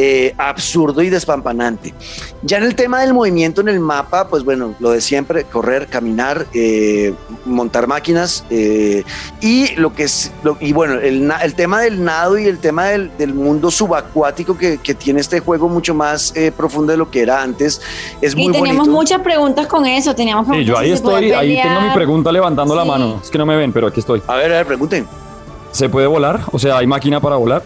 eh, 0.01 0.33
absurdo 0.37 1.01
y 1.01 1.09
despampanante. 1.09 1.93
Ya 2.41 2.57
en 2.57 2.63
el 2.63 2.73
tema 2.75 3.01
del 3.01 3.13
movimiento 3.13 3.59
en 3.59 3.67
el 3.67 3.81
mapa, 3.81 4.29
pues 4.29 4.45
bueno, 4.45 4.73
lo 4.79 4.91
de 4.91 5.01
siempre, 5.01 5.43
correr, 5.43 5.87
caminar, 5.87 6.47
eh, 6.53 7.13
montar 7.43 7.85
máquinas 7.87 8.45
eh, 8.49 9.03
y 9.41 9.75
lo 9.75 9.93
que 9.93 10.03
es, 10.03 10.31
y 10.61 10.71
bueno, 10.71 10.93
el, 10.93 11.29
el, 11.43 11.53
tema 11.53 11.81
del 11.81 12.01
nado 12.01 12.37
y 12.37 12.45
el 12.45 12.59
tema 12.59 12.85
del, 12.85 13.11
del 13.17 13.33
mundo 13.33 13.71
subacuático 13.71 14.57
que, 14.57 14.77
que, 14.77 14.93
tiene 14.93 15.19
este 15.19 15.41
juego 15.41 15.67
mucho 15.67 15.93
más 15.93 16.33
profundo 16.55 16.93
de 16.93 16.97
lo 16.97 17.11
que 17.11 17.21
era 17.21 17.41
antes, 17.41 17.81
es 18.21 18.35
muy 18.35 18.45
bonito. 18.45 18.59
Y 18.59 18.69
tenemos 18.69 18.87
muchas 18.87 19.19
preguntas 19.21 19.67
con 19.67 19.85
eso, 19.85 20.08
teníamos 20.15 20.47
sí, 20.47 20.63
yo 20.63 20.77
ahí 20.77 20.91
estoy, 20.91 21.31
ahí 21.31 21.59
tengo 21.61 21.81
mi 21.81 21.89
pregunta 21.93 22.31
levantando 22.31 22.75
la 22.75 22.85
mano, 22.85 23.19
es 23.23 23.29
que 23.29 23.37
no 23.37 23.45
me 23.45 23.55
ven, 23.55 23.71
pero 23.71 23.87
aquí 23.87 23.99
estoy. 23.99 24.21
A 24.27 24.35
ver, 24.35 24.51
a 24.51 24.57
ver, 24.57 24.65
pregunten. 24.65 25.07
¿Se 25.71 25.87
puede 25.89 26.07
volar? 26.07 26.41
O 26.51 26.59
sea, 26.59 26.77
¿hay 26.77 26.87
máquina 26.87 27.19
para 27.19 27.35
volar? 27.35 27.61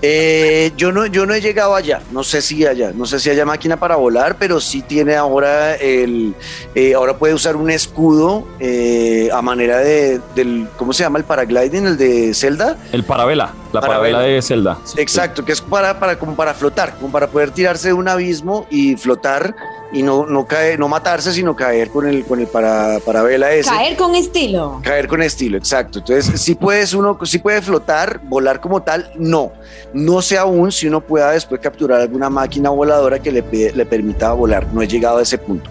Eh, 0.00 0.70
yo, 0.76 0.92
no, 0.92 1.06
yo 1.06 1.26
no 1.26 1.34
he 1.34 1.40
llegado 1.40 1.74
allá, 1.74 2.00
no 2.12 2.22
sé 2.22 2.40
si 2.40 2.64
allá, 2.64 2.92
no 2.94 3.04
sé 3.04 3.18
si 3.18 3.30
haya 3.30 3.44
máquina 3.44 3.80
para 3.80 3.96
volar, 3.96 4.36
pero 4.38 4.60
sí 4.60 4.80
tiene 4.82 5.16
ahora 5.16 5.74
el, 5.74 6.36
eh, 6.76 6.94
ahora 6.94 7.18
puede 7.18 7.34
usar 7.34 7.56
un 7.56 7.68
escudo 7.68 8.46
eh, 8.60 9.28
a 9.32 9.42
manera 9.42 9.78
de, 9.78 10.20
del, 10.36 10.68
¿cómo 10.76 10.92
se 10.92 11.02
llama 11.02 11.18
el 11.18 11.24
paragliding, 11.24 11.84
el 11.84 11.96
de 11.96 12.32
Zelda? 12.32 12.76
El 12.92 13.02
parabela, 13.02 13.52
la 13.72 13.80
parabela, 13.80 14.20
de 14.20 14.40
Zelda. 14.42 14.78
Exacto, 14.96 15.44
que 15.44 15.52
es 15.52 15.60
para, 15.60 15.98
para, 15.98 16.18
como 16.18 16.34
para 16.34 16.54
flotar, 16.54 16.96
como 16.96 17.10
para 17.10 17.26
poder 17.26 17.50
tirarse 17.50 17.88
de 17.88 17.94
un 17.94 18.08
abismo 18.08 18.66
y 18.70 18.96
flotar 18.96 19.54
y 19.92 20.02
no, 20.02 20.26
no 20.26 20.46
caer, 20.46 20.78
no 20.78 20.88
matarse, 20.88 21.32
sino 21.32 21.56
caer 21.56 21.90
con 21.90 22.06
el, 22.06 22.24
con 22.24 22.40
el 22.40 22.46
para, 22.46 22.98
parabela 23.04 23.52
ese. 23.52 23.70
Caer 23.70 23.96
con 23.96 24.14
estilo. 24.14 24.80
Caer 24.82 25.08
con 25.08 25.22
estilo, 25.22 25.56
exacto. 25.56 26.00
Entonces, 26.00 26.40
si 26.40 26.54
puedes 26.54 26.92
uno, 26.92 27.18
si 27.24 27.38
puede 27.38 27.62
flotar, 27.62 28.20
volar 28.24 28.60
como 28.60 28.82
tal, 28.82 29.10
no. 29.16 29.52
No 29.92 30.20
sé 30.20 30.36
aún 30.36 30.72
si 30.72 30.86
uno 30.86 31.00
pueda 31.00 31.32
después 31.32 31.60
capturar 31.60 32.00
alguna 32.00 32.28
máquina 32.28 32.70
voladora 32.70 33.18
que 33.18 33.32
le, 33.32 33.42
le 33.74 33.86
permita 33.86 34.32
volar. 34.32 34.66
No 34.72 34.82
he 34.82 34.88
llegado 34.88 35.18
a 35.18 35.22
ese 35.22 35.38
punto. 35.38 35.70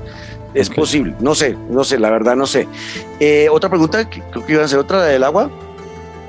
Es 0.53 0.69
posible, 0.69 1.13
no 1.19 1.35
sé, 1.35 1.55
no 1.69 1.83
sé, 1.83 1.99
la 1.99 2.09
verdad 2.09 2.35
no 2.35 2.47
sé. 2.47 2.67
Eh, 3.19 3.47
otra 3.51 3.69
pregunta, 3.69 4.09
creo 4.09 4.43
que 4.45 4.53
iba 4.53 4.63
a 4.63 4.67
ser 4.67 4.79
otra 4.79 5.03
del 5.03 5.23
agua. 5.23 5.51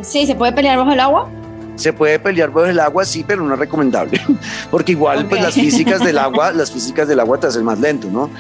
Sí, 0.02 0.26
¿se 0.26 0.34
puede 0.34 0.52
pelear 0.52 0.76
bajo 0.76 0.92
el 0.92 1.00
agua? 1.00 1.30
Se 1.78 1.92
puede 1.92 2.18
pelear 2.18 2.50
bajo 2.50 2.66
el 2.66 2.80
agua, 2.80 3.04
sí, 3.04 3.24
pero 3.26 3.42
no 3.42 3.54
es 3.54 3.58
recomendable, 3.58 4.20
porque 4.70 4.92
igual 4.92 5.26
pues 5.26 5.40
las 5.40 5.54
físicas 5.54 6.00
del 6.00 6.18
agua, 6.28 6.52
las 6.52 6.70
físicas 6.70 7.08
del 7.08 7.20
agua 7.20 7.38
te 7.38 7.46
hacen 7.46 7.64
más 7.64 7.78
lento, 7.80 8.08
¿no? 8.10 8.30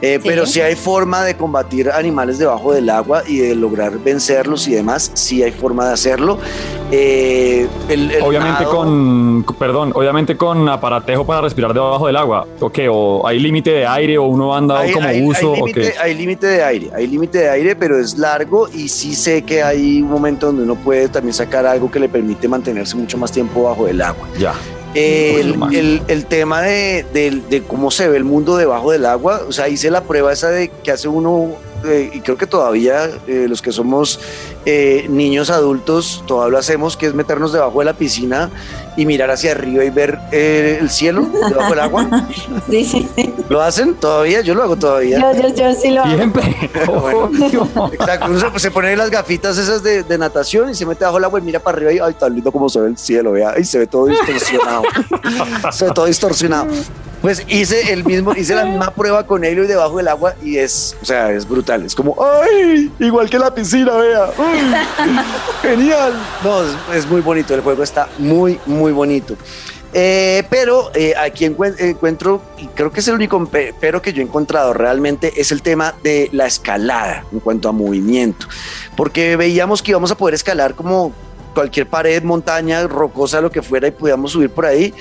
Eh, 0.00 0.20
Pero 0.22 0.46
si 0.46 0.60
hay 0.60 0.76
forma 0.76 1.24
de 1.24 1.36
combatir 1.36 1.90
animales 1.90 2.38
debajo 2.38 2.72
del 2.72 2.88
agua 2.88 3.22
y 3.26 3.38
de 3.38 3.54
lograr 3.56 3.98
vencerlos 3.98 4.68
y 4.68 4.74
demás, 4.74 5.10
sí 5.14 5.42
hay 5.42 5.50
forma 5.50 5.88
de 5.88 5.94
hacerlo. 5.94 6.38
Eh, 6.90 7.66
obviamente 8.22 8.64
con, 8.64 9.44
perdón, 9.58 9.92
obviamente 9.94 10.36
con 10.36 10.68
aparatejo 10.68 11.26
para 11.26 11.40
respirar 11.40 11.74
debajo 11.74 12.06
del 12.06 12.16
agua. 12.16 12.46
¿O 12.60 12.70
qué? 12.70 12.88
¿O 12.88 13.26
hay 13.26 13.40
límite 13.40 13.70
de 13.70 13.86
aire 13.86 14.18
o 14.18 14.24
uno 14.24 14.54
anda 14.54 14.84
como 14.92 15.08
uso? 15.26 15.54
Hay 16.00 16.14
límite 16.14 16.46
de 16.46 16.62
aire, 16.62 16.90
hay 16.94 17.06
límite 17.06 17.38
de 17.38 17.50
aire, 17.50 17.76
pero 17.76 17.98
es 17.98 18.16
largo 18.16 18.68
y 18.72 18.88
sí 18.88 19.14
sé 19.14 19.42
que 19.42 19.62
hay 19.62 20.00
un 20.00 20.08
momento 20.08 20.46
donde 20.46 20.62
uno 20.62 20.76
puede 20.76 21.08
también 21.08 21.34
sacar 21.34 21.66
algo 21.66 21.90
que 21.90 21.98
le 21.98 22.08
permite 22.08 22.46
mantenerse 22.46 22.96
mucho 22.96 23.18
más 23.18 23.32
tiempo 23.32 23.64
bajo 23.64 23.86
del 23.86 24.00
agua. 24.00 24.28
Ya. 24.38 24.54
El, 24.98 26.02
el, 26.08 26.26
tema 26.26 26.62
de, 26.62 27.04
de, 27.12 27.62
cómo 27.62 27.90
se 27.90 28.08
ve 28.08 28.16
el 28.16 28.24
mundo 28.24 28.56
debajo 28.56 28.90
del 28.90 29.06
agua, 29.06 29.42
o 29.46 29.52
sea, 29.52 29.68
hice 29.68 29.90
la 29.90 30.02
prueba 30.02 30.32
esa 30.32 30.50
de 30.50 30.70
que 30.82 30.90
hace 30.90 31.08
uno, 31.08 31.52
eh, 31.84 32.10
y 32.12 32.20
creo 32.20 32.36
que 32.36 32.46
todavía 32.46 33.10
eh, 33.26 33.46
los 33.48 33.62
que 33.62 33.70
somos 33.70 34.20
eh, 34.70 35.06
niños 35.08 35.48
adultos, 35.48 36.22
todavía 36.26 36.52
lo 36.52 36.58
hacemos, 36.58 36.98
que 36.98 37.06
es 37.06 37.14
meternos 37.14 37.54
debajo 37.54 37.78
de 37.78 37.86
la 37.86 37.94
piscina 37.94 38.50
y 38.98 39.06
mirar 39.06 39.30
hacia 39.30 39.52
arriba 39.52 39.82
y 39.82 39.88
ver 39.88 40.18
el 40.30 40.90
cielo 40.90 41.26
debajo 41.48 41.70
del 41.70 41.80
agua. 41.80 42.06
Sí, 42.68 42.84
sí, 42.84 43.08
¿Lo 43.48 43.62
hacen 43.62 43.94
todavía? 43.94 44.42
Yo 44.42 44.54
lo 44.54 44.62
hago 44.62 44.76
todavía. 44.76 45.18
Yo, 45.18 45.48
yo, 45.54 45.74
sí 45.74 45.90
lo 45.90 46.02
hago. 46.02 46.16
Siempre. 46.16 46.42
exacto, 47.92 48.26
uno 48.26 48.58
se, 48.58 48.70
pone 48.70 48.94
las 48.94 49.08
gafitas 49.08 49.56
esas 49.56 49.82
de, 49.82 50.02
de, 50.02 50.18
natación 50.18 50.68
y 50.68 50.74
se 50.74 50.84
mete 50.84 51.06
bajo 51.06 51.16
el 51.16 51.24
agua 51.24 51.38
y 51.38 51.42
mira 51.42 51.58
para 51.60 51.78
arriba 51.78 51.92
y, 51.92 51.98
ay, 51.98 52.14
tan 52.14 52.34
lindo 52.34 52.52
como 52.52 52.68
se 52.68 52.78
ve 52.80 52.88
el 52.88 52.98
cielo, 52.98 53.32
vea, 53.32 53.58
y 53.58 53.64
se 53.64 53.78
ve 53.78 53.86
todo 53.86 54.06
distorsionado. 54.06 54.82
se 55.72 55.84
ve 55.86 55.90
todo 55.94 56.04
distorsionado. 56.04 56.66
Pues 57.20 57.44
hice 57.48 57.92
el 57.92 58.04
mismo, 58.04 58.32
hice 58.34 58.54
la 58.54 58.64
misma 58.64 58.90
prueba 58.92 59.26
con 59.26 59.42
él 59.42 59.58
y 59.58 59.66
debajo 59.66 59.96
del 59.96 60.06
agua 60.06 60.34
y 60.42 60.58
es, 60.58 60.96
o 61.02 61.04
sea, 61.04 61.32
es 61.32 61.48
brutal. 61.48 61.84
Es 61.84 61.94
como, 61.94 62.16
¡ay! 62.22 62.92
Igual 63.00 63.28
que 63.28 63.38
la 63.38 63.52
piscina, 63.52 63.92
vea. 63.96 64.30
¡Genial! 65.62 66.12
No, 66.42 66.62
es, 66.94 67.06
muy 67.06 67.20
bonito. 67.20 67.54
El 67.54 67.60
juego 67.60 67.82
está 67.82 68.08
muy, 68.18 68.58
muy 68.66 68.92
bonito. 68.92 69.36
Eh, 69.92 70.42
pero 70.50 70.90
eh, 70.94 71.14
aquí 71.16 71.46
encuentro, 71.46 72.42
y 72.58 72.66
creo 72.66 72.92
que 72.92 73.00
es 73.00 73.08
el 73.08 73.14
único 73.14 73.48
pero 73.80 74.02
que 74.02 74.12
yo 74.12 74.20
he 74.20 74.24
encontrado 74.24 74.74
realmente, 74.74 75.32
es 75.40 75.50
el 75.50 75.62
tema 75.62 75.94
de 76.02 76.28
la 76.32 76.46
escalada 76.46 77.24
en 77.32 77.40
cuanto 77.40 77.68
a 77.68 77.72
movimiento. 77.72 78.46
Porque 78.96 79.36
veíamos 79.36 79.82
que 79.82 79.92
íbamos 79.92 80.10
a 80.10 80.16
poder 80.16 80.34
escalar 80.34 80.74
como 80.74 81.12
cualquier 81.54 81.88
pared, 81.88 82.22
montaña, 82.22 82.86
rocosa, 82.86 83.40
lo 83.40 83.50
que 83.50 83.62
fuera 83.62 83.88
y 83.88 83.90
pudiéramos 83.90 84.32
subir 84.32 84.50
por 84.50 84.66
ahí. 84.66 84.92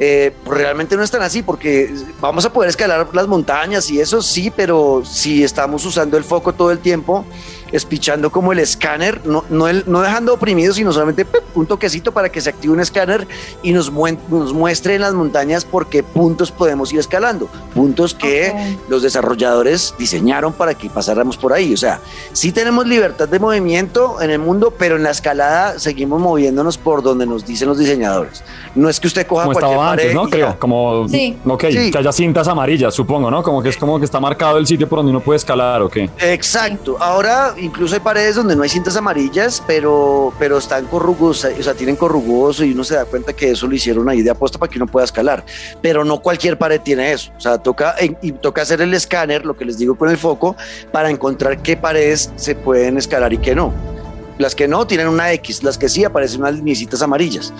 Eh, 0.00 0.32
pues 0.42 0.58
realmente 0.58 0.96
no 0.96 1.02
es 1.04 1.10
tan 1.10 1.22
así 1.22 1.42
porque 1.42 1.94
vamos 2.20 2.44
a 2.44 2.52
poder 2.52 2.70
escalar 2.70 3.06
las 3.12 3.28
montañas 3.28 3.88
y 3.90 4.00
eso 4.00 4.20
sí, 4.20 4.50
pero 4.54 5.02
si 5.04 5.44
estamos 5.44 5.84
usando 5.84 6.16
el 6.16 6.24
foco 6.24 6.54
todo 6.54 6.72
el 6.72 6.78
tiempo, 6.78 7.24
espichando 7.72 8.30
como 8.30 8.52
el 8.52 8.58
escáner, 8.58 9.20
no, 9.24 9.44
no, 9.48 9.68
el, 9.68 9.84
no 9.86 10.00
dejando 10.00 10.34
oprimido, 10.34 10.72
sino 10.72 10.92
solamente 10.92 11.26
un 11.54 11.66
toquecito 11.66 12.12
para 12.12 12.30
que 12.30 12.40
se 12.40 12.50
active 12.50 12.72
un 12.72 12.80
escáner 12.80 13.26
y 13.62 13.72
nos, 13.72 13.90
nos 13.92 14.52
muestre 14.52 14.94
en 14.94 15.00
las 15.00 15.14
montañas 15.14 15.64
por 15.64 15.86
qué 15.86 16.02
puntos 16.02 16.52
podemos 16.52 16.92
ir 16.92 17.00
escalando. 17.00 17.48
Puntos 17.74 18.14
que 18.14 18.76
los 18.88 19.02
desarrolladores 19.02 19.94
diseñaron 19.98 20.52
para 20.52 20.74
que 20.74 20.90
pasáramos 20.90 21.36
por 21.36 21.52
ahí. 21.52 21.72
O 21.72 21.76
sea, 21.76 22.00
sí 22.32 22.52
tenemos 22.52 22.86
libertad 22.86 23.28
de 23.28 23.38
movimiento 23.38 24.20
en 24.20 24.30
el 24.30 24.38
mundo, 24.38 24.72
pero 24.76 24.96
en 24.96 25.02
la 25.02 25.10
escalada 25.10 25.78
seguimos 25.78 26.20
moviéndonos 26.20 26.78
por 26.78 27.02
donde 27.02 27.26
nos 27.26 27.46
dicen 27.46 27.68
los 27.68 27.78
diseñadores. 27.78 28.44
No 28.74 28.88
es 28.88 29.00
que 29.00 29.06
usted 29.06 29.26
coja 29.26 29.44
como 29.44 29.52
cualquier 29.52 29.72
estaba 29.72 29.90
antes, 29.92 30.14
¿no? 30.14 30.28
Creo, 30.28 30.58
como, 30.58 31.08
sí. 31.08 31.36
ok, 31.44 31.60
que 31.60 31.98
haya 31.98 32.12
cintas 32.12 32.48
amarillas, 32.48 32.94
supongo, 32.94 33.30
¿no? 33.30 33.42
Como 33.42 33.62
que 33.62 33.68
es 33.68 33.76
como 33.76 33.98
que 33.98 34.04
está 34.04 34.20
marcado 34.20 34.58
el 34.58 34.66
sitio 34.66 34.88
por 34.88 34.98
donde 34.98 35.10
uno 35.10 35.20
puede 35.20 35.36
escalar, 35.38 35.82
¿o 35.82 35.88
qué? 35.88 36.10
Exacto. 36.18 36.96
Ahora 37.00 37.54
incluso 37.62 37.94
hay 37.94 38.00
paredes 38.00 38.36
donde 38.36 38.56
no 38.56 38.62
hay 38.62 38.68
cintas 38.68 38.96
amarillas, 38.96 39.62
pero, 39.66 40.32
pero 40.38 40.58
están 40.58 40.86
corrugosas, 40.86 41.52
o 41.58 41.62
sea, 41.62 41.74
tienen 41.74 41.96
corrugoso 41.96 42.64
y 42.64 42.72
uno 42.72 42.84
se 42.84 42.94
da 42.94 43.04
cuenta 43.04 43.32
que 43.32 43.50
eso 43.50 43.66
lo 43.66 43.74
hicieron 43.74 44.08
ahí 44.08 44.22
de 44.22 44.30
apuesta 44.30 44.58
para 44.58 44.70
que 44.70 44.78
uno 44.78 44.86
pueda 44.86 45.04
escalar. 45.04 45.44
Pero 45.80 46.04
no 46.04 46.20
cualquier 46.20 46.58
pared 46.58 46.80
tiene 46.80 47.12
eso. 47.12 47.32
O 47.36 47.40
sea, 47.40 47.58
toca, 47.58 47.94
y 48.00 48.32
toca 48.32 48.62
hacer 48.62 48.80
el 48.80 48.92
escáner, 48.94 49.46
lo 49.46 49.56
que 49.56 49.64
les 49.64 49.78
digo 49.78 49.94
con 49.94 50.10
el 50.10 50.18
foco, 50.18 50.56
para 50.90 51.10
encontrar 51.10 51.62
qué 51.62 51.76
paredes 51.76 52.30
se 52.36 52.54
pueden 52.54 52.98
escalar 52.98 53.32
y 53.32 53.38
qué 53.38 53.54
no. 53.54 53.72
Las 54.38 54.54
que 54.54 54.66
no 54.68 54.86
tienen 54.86 55.08
una 55.08 55.32
X, 55.32 55.62
las 55.62 55.78
que 55.78 55.88
sí 55.88 56.04
aparecen 56.04 56.40
unas 56.40 56.54
linecitas 56.54 57.02
amarillas. 57.02 57.52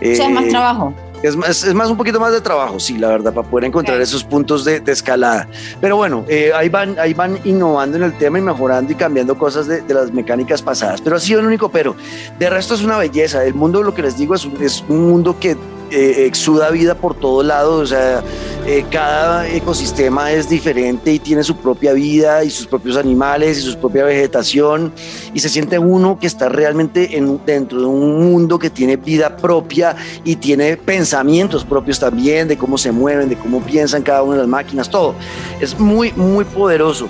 O 0.00 0.14
sea, 0.14 0.26
es 0.26 0.30
más 0.32 0.44
eh, 0.44 0.48
trabajo. 0.48 0.94
Es 1.22 1.36
más, 1.36 1.64
es 1.64 1.74
más 1.74 1.90
un 1.90 1.98
poquito 1.98 2.18
más 2.18 2.32
de 2.32 2.40
trabajo, 2.40 2.80
sí, 2.80 2.96
la 2.96 3.08
verdad, 3.08 3.34
para 3.34 3.46
poder 3.46 3.66
encontrar 3.66 4.00
esos 4.00 4.24
puntos 4.24 4.64
de, 4.64 4.82
escalada. 4.86 5.46
Pero 5.78 5.96
bueno, 5.96 6.24
eh, 6.28 6.50
ahí, 6.54 6.70
van, 6.70 6.98
ahí 6.98 7.12
van 7.12 7.38
innovando 7.44 7.98
en 7.98 8.04
el 8.04 8.16
tema 8.16 8.38
y 8.38 8.42
mejorando 8.42 8.90
y 8.90 8.94
cambiando 8.94 9.36
cosas 9.36 9.66
de, 9.66 9.82
las 9.92 10.12
mecánicas 10.12 10.62
pasadas. 10.62 11.02
Pero 11.02 11.16
ha 11.16 11.20
sido 11.20 11.40
el 11.40 11.46
único 11.46 11.70
pero. 11.70 11.94
De 12.38 12.48
resto 12.48 12.74
es 12.74 12.82
una 12.82 12.96
belleza. 12.96 13.44
El 13.44 13.52
mundo, 13.52 13.82
lo 13.82 13.92
que 13.92 14.00
les 14.00 14.16
digo, 14.16 14.34
es 14.34 14.48
es 14.60 14.82
un 14.88 15.10
mundo 15.10 15.38
que 15.38 15.58
eh, 15.90 16.26
exuda 16.26 16.70
vida 16.70 16.94
por 16.94 17.14
todos 17.14 17.44
lados, 17.44 17.82
o 17.82 17.86
sea, 17.86 18.22
eh, 18.66 18.84
cada 18.90 19.48
ecosistema 19.48 20.32
es 20.32 20.48
diferente 20.48 21.12
y 21.12 21.18
tiene 21.18 21.42
su 21.42 21.56
propia 21.56 21.92
vida 21.92 22.44
y 22.44 22.50
sus 22.50 22.66
propios 22.66 22.96
animales 22.96 23.58
y 23.58 23.62
su 23.62 23.78
propia 23.78 24.04
vegetación 24.04 24.92
y 25.32 25.40
se 25.40 25.48
siente 25.48 25.78
uno 25.78 26.18
que 26.18 26.26
está 26.26 26.48
realmente 26.48 27.16
en, 27.16 27.40
dentro 27.44 27.80
de 27.80 27.86
un 27.86 28.30
mundo 28.30 28.58
que 28.58 28.70
tiene 28.70 28.96
vida 28.96 29.36
propia 29.36 29.96
y 30.24 30.36
tiene 30.36 30.76
pensamientos 30.76 31.64
propios 31.64 31.98
también 31.98 32.48
de 32.48 32.56
cómo 32.56 32.78
se 32.78 32.92
mueven, 32.92 33.28
de 33.28 33.36
cómo 33.36 33.60
piensan 33.60 34.02
cada 34.02 34.22
una 34.22 34.34
de 34.34 34.40
las 34.40 34.48
máquinas, 34.48 34.90
todo. 34.90 35.14
Es 35.60 35.78
muy, 35.78 36.12
muy 36.12 36.44
poderoso. 36.44 37.08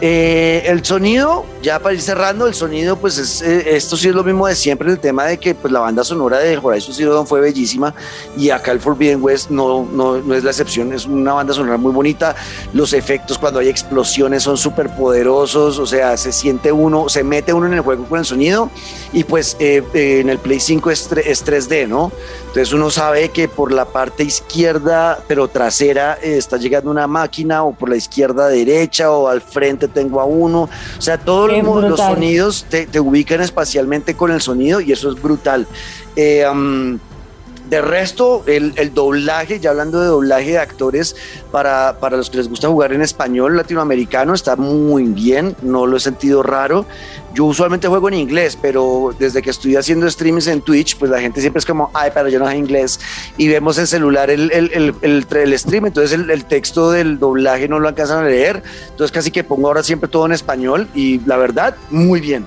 Eh, 0.00 0.62
el 0.66 0.84
sonido, 0.84 1.44
ya 1.60 1.80
para 1.80 1.92
ir 1.92 2.00
cerrando, 2.00 2.46
el 2.46 2.54
sonido, 2.54 2.96
pues 2.96 3.18
es, 3.18 3.42
eh, 3.42 3.74
esto 3.74 3.96
sí 3.96 4.08
es 4.08 4.14
lo 4.14 4.22
mismo 4.22 4.46
de 4.46 4.54
siempre, 4.54 4.88
el 4.88 5.00
tema 5.00 5.24
de 5.24 5.38
que 5.38 5.56
pues, 5.56 5.72
la 5.72 5.80
banda 5.80 6.04
sonora 6.04 6.38
de 6.38 6.56
Horizon 6.56 6.94
Zero 6.94 7.14
Dawn 7.14 7.26
fue 7.26 7.40
bellísima 7.40 7.92
y 8.36 8.50
acá 8.50 8.70
el 8.70 8.78
Forbidden 8.78 9.20
West 9.20 9.50
no, 9.50 9.88
no, 9.92 10.18
no 10.18 10.34
es 10.36 10.44
la 10.44 10.50
excepción, 10.50 10.92
es 10.92 11.04
una 11.04 11.32
banda 11.32 11.52
sonora 11.52 11.78
muy 11.78 11.90
bonita, 11.90 12.36
los 12.74 12.92
efectos 12.92 13.38
cuando 13.38 13.58
hay 13.58 13.68
explosiones 13.68 14.44
son 14.44 14.56
súper 14.56 14.88
poderosos, 14.94 15.80
o 15.80 15.86
sea, 15.86 16.16
se 16.16 16.30
siente 16.30 16.70
uno, 16.70 17.08
se 17.08 17.24
mete 17.24 17.52
uno 17.52 17.66
en 17.66 17.72
el 17.72 17.80
juego 17.80 18.04
con 18.04 18.20
el 18.20 18.24
sonido 18.24 18.70
y 19.12 19.24
pues 19.24 19.56
eh, 19.58 19.82
en 19.94 20.30
el 20.30 20.38
Play 20.38 20.60
5 20.60 20.92
es, 20.92 21.10
es 21.24 21.44
3D, 21.44 21.88
¿no? 21.88 22.12
Entonces 22.42 22.72
uno 22.72 22.90
sabe 22.90 23.30
que 23.30 23.48
por 23.48 23.72
la 23.72 23.84
parte 23.84 24.22
izquierda, 24.22 25.18
pero 25.26 25.48
trasera, 25.48 26.14
está 26.22 26.56
llegando 26.56 26.88
una 26.88 27.08
máquina 27.08 27.64
o 27.64 27.72
por 27.72 27.88
la 27.88 27.96
izquierda 27.96 28.46
derecha 28.46 29.10
o 29.10 29.26
al 29.26 29.40
frente 29.40 29.87
tengo 29.88 30.20
a 30.20 30.24
uno. 30.24 30.62
O 30.62 31.00
sea, 31.00 31.18
todos 31.18 31.50
los, 31.50 31.98
sonidos 31.98 32.66
te, 32.68 32.88
ubican 33.00 33.40
espacialmente 33.40 34.14
con 34.14 34.30
el 34.30 34.40
sonido 34.40 34.80
y 34.80 34.92
eso 34.92 35.10
es 35.10 35.20
brutal. 35.20 35.66
Eh, 36.16 36.44
de 37.68 37.82
resto, 37.82 38.42
el, 38.46 38.94
doblaje, 38.94 39.60
ya 39.60 39.70
hablando 39.70 40.00
de 40.00 40.06
doblaje 40.06 40.52
de 40.52 40.58
actores, 40.58 41.16
para, 41.52 41.98
para, 42.00 42.16
los 42.16 42.30
que 42.30 42.38
les 42.38 42.48
gusta 42.48 42.68
jugar 42.68 42.92
en 42.92 43.02
español 43.02 43.56
latinoamericano, 43.56 44.34
está 44.34 44.56
muy 44.56 45.04
bien, 45.04 45.54
no 45.62 45.86
lo 45.86 45.96
he 45.96 46.00
sentido 46.00 46.42
raro. 46.42 46.86
Yo 47.34 47.44
usualmente 47.44 47.86
juego 47.86 48.08
en 48.08 48.14
inglés, 48.14 48.58
pero 48.60 49.14
desde 49.18 49.42
que 49.42 49.50
estoy 49.50 49.76
haciendo 49.76 50.10
streams 50.10 50.46
en 50.46 50.62
Twitch, 50.62 50.96
pues 50.96 51.10
la 51.10 51.20
gente 51.20 51.40
siempre 51.40 51.58
es 51.58 51.66
como, 51.66 51.90
ay, 51.94 52.10
pero 52.12 52.28
yo 52.28 52.38
no 52.38 52.48
sé 52.48 52.56
inglés. 52.56 52.98
Y 53.36 53.48
vemos 53.48 53.78
en 53.78 53.86
celular 53.86 54.30
el, 54.30 54.50
el, 54.50 54.94
el, 55.02 55.26
el 55.30 55.58
stream, 55.58 55.86
entonces 55.86 56.18
el, 56.18 56.44
texto 56.46 56.90
del 56.90 57.18
doblaje 57.18 57.68
no 57.68 57.78
lo 57.78 57.88
alcanzan 57.88 58.24
a 58.24 58.28
leer. 58.28 58.62
Entonces 58.88 59.12
casi 59.12 59.30
que 59.30 59.44
pongo 59.44 59.68
ahora 59.68 59.82
siempre 59.82 60.08
todo 60.08 60.26
en 60.26 60.32
español 60.32 60.88
y 60.94 61.20
la 61.26 61.36
verdad, 61.36 61.76
muy 61.90 62.20
bien. 62.20 62.46